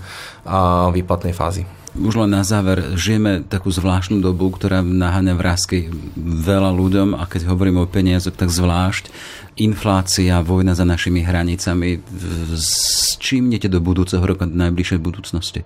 výplatnej 0.94 1.34
fázy. 1.34 1.66
Už 1.94 2.26
len 2.26 2.34
na 2.34 2.42
záver, 2.42 2.98
žijeme 2.98 3.46
takú 3.46 3.70
zvláštnu 3.70 4.18
dobu, 4.18 4.50
ktorá 4.50 4.82
naháňa 4.82 5.38
vrázky 5.38 5.94
veľa 6.18 6.74
ľuďom 6.74 7.14
a 7.14 7.30
keď 7.30 7.54
hovoríme 7.54 7.86
o 7.86 7.90
peniazoch, 7.90 8.34
tak 8.34 8.50
zvlášť 8.50 9.14
inflácia, 9.62 10.42
vojna 10.42 10.74
za 10.74 10.90
našimi 10.90 11.22
hranicami. 11.22 12.02
S 12.58 13.14
čím 13.22 13.54
idete 13.54 13.70
do 13.70 13.78
budúceho 13.78 14.26
roka, 14.26 14.50
najbližšej 14.50 15.00
budúcnosti? 15.06 15.62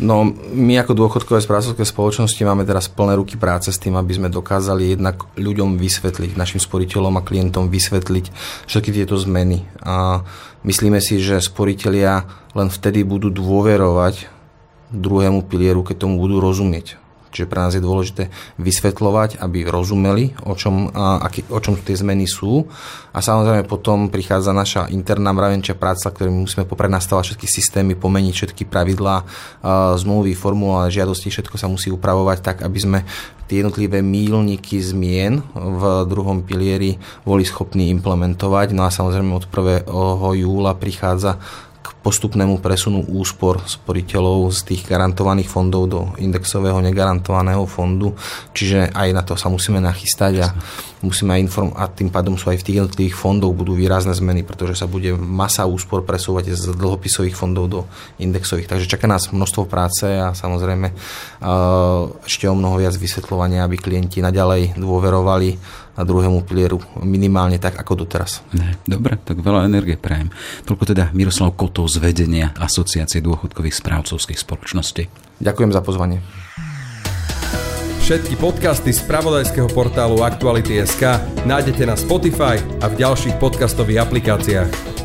No, 0.00 0.24
my 0.56 0.80
ako 0.80 0.96
dôchodkové 0.96 1.44
správcovské 1.44 1.84
spoločnosti 1.84 2.40
máme 2.40 2.64
teraz 2.64 2.88
plné 2.88 3.20
ruky 3.20 3.36
práce 3.36 3.68
s 3.68 3.76
tým, 3.76 4.00
aby 4.00 4.16
sme 4.16 4.32
dokázali 4.32 4.96
jednak 4.96 5.28
ľuďom 5.36 5.76
vysvetliť, 5.76 6.40
našim 6.40 6.56
sporiteľom 6.56 7.20
a 7.20 7.26
klientom 7.26 7.68
vysvetliť 7.68 8.32
všetky 8.64 8.96
tieto 8.96 9.20
zmeny. 9.20 9.68
A 9.84 10.24
myslíme 10.64 11.04
si, 11.04 11.20
že 11.20 11.44
sporiteľia 11.44 12.24
len 12.56 12.72
vtedy 12.72 13.04
budú 13.04 13.28
dôverovať 13.28 14.32
druhému 14.88 15.44
pilieru, 15.44 15.84
keď 15.84 16.08
tomu 16.08 16.16
budú 16.16 16.40
rozumieť. 16.40 16.96
Čiže 17.30 17.46
pre 17.46 17.62
nás 17.62 17.72
je 17.72 17.82
dôležité 17.82 18.28
vysvetľovať, 18.58 19.38
aby 19.38 19.66
rozumeli, 19.70 20.34
o 20.44 20.58
čom, 20.58 20.90
aký, 20.94 21.46
o 21.46 21.62
čom 21.62 21.78
tie 21.78 21.94
zmeny 21.94 22.26
sú. 22.26 22.66
A 23.10 23.18
samozrejme 23.22 23.66
potom 23.66 24.10
prichádza 24.10 24.50
naša 24.54 24.90
interná 24.90 25.30
mravenčia 25.34 25.78
práca, 25.78 26.10
ktorým 26.10 26.46
musíme 26.46 26.66
popred 26.66 26.90
nastavať 26.90 27.34
všetky 27.34 27.46
systémy, 27.46 27.92
pomeniť 27.94 28.34
všetky 28.34 28.62
pravidlá, 28.66 29.22
zmluvy, 29.98 30.34
formuláre, 30.34 30.94
žiadosti, 30.94 31.30
všetko 31.30 31.56
sa 31.58 31.70
musí 31.70 31.90
upravovať 31.90 32.38
tak, 32.42 32.56
aby 32.66 32.78
sme 32.78 32.98
tie 33.50 33.66
jednotlivé 33.66 33.98
mílniky 33.98 34.78
zmien 34.78 35.42
v 35.54 35.82
druhom 36.06 36.46
pilieri 36.46 37.02
boli 37.26 37.42
schopní 37.42 37.90
implementovať. 37.90 38.70
No 38.70 38.86
a 38.86 38.94
samozrejme 38.94 39.34
od 39.34 39.50
1. 39.50 39.90
júla 40.38 40.78
prichádza 40.78 41.42
postupnému 42.00 42.64
presunu 42.64 43.04
úspor 43.12 43.60
sporiteľov 43.64 44.52
z 44.56 44.60
tých 44.72 44.82
garantovaných 44.88 45.52
fondov 45.52 45.82
do 45.88 46.00
indexového 46.16 46.80
negarantovaného 46.80 47.68
fondu. 47.68 48.16
Čiže 48.56 48.92
aj 48.96 49.08
na 49.12 49.20
to 49.20 49.36
sa 49.36 49.52
musíme 49.52 49.84
nachystať 49.84 50.34
a 50.40 50.48
musíme 51.04 51.36
aj 51.36 51.40
inform- 51.44 51.76
a 51.76 51.88
tým 51.88 52.08
pádom 52.08 52.40
sú 52.40 52.48
aj 52.48 52.60
v 52.60 52.66
tých 52.68 52.76
jednotlivých 52.80 53.16
fondoch 53.16 53.52
budú 53.52 53.76
výrazné 53.76 54.16
zmeny, 54.16 54.44
pretože 54.44 54.80
sa 54.80 54.88
bude 54.88 55.12
masa 55.16 55.68
úspor 55.68 56.04
presúvať 56.04 56.56
z 56.56 56.72
dlhopisových 56.72 57.36
fondov 57.36 57.64
do 57.68 57.80
indexových. 58.16 58.68
Takže 58.68 58.88
čaká 58.88 59.04
nás 59.04 59.28
množstvo 59.28 59.68
práce 59.68 60.08
a 60.08 60.32
samozrejme 60.32 60.92
ešte 62.24 62.44
o 62.48 62.56
mnoho 62.56 62.80
viac 62.80 62.96
vysvetľovania, 62.96 63.64
aby 63.64 63.76
klienti 63.76 64.24
naďalej 64.24 64.76
dôverovali 64.80 65.80
a 66.00 66.02
druhému 66.08 66.48
pilieru 66.48 66.80
minimálne 67.04 67.60
tak 67.60 67.76
ako 67.76 68.08
doteraz. 68.08 68.40
Dobre, 68.88 69.20
tak 69.20 69.44
veľa 69.44 69.68
energie 69.68 70.00
prajem. 70.00 70.32
Toľko 70.64 70.96
teda 70.96 71.12
Miroslav 71.12 71.52
Kotov 71.52 71.92
z 71.92 72.00
vedenia 72.00 72.56
Asociácie 72.56 73.20
dôchodkových 73.20 73.76
správcovských 73.76 74.40
spoločností. 74.40 75.12
Ďakujem 75.44 75.70
za 75.76 75.84
pozvanie. 75.84 76.24
Všetky 78.00 78.42
podcasty 78.42 78.90
z 78.90 79.06
pravodajského 79.06 79.70
portálu 79.70 80.24
Aktuality.sk 80.24 81.22
nájdete 81.46 81.86
na 81.86 81.94
Spotify 81.94 82.58
a 82.82 82.90
v 82.90 82.98
ďalších 82.98 83.38
podcastových 83.38 84.02
aplikáciách. 84.02 84.99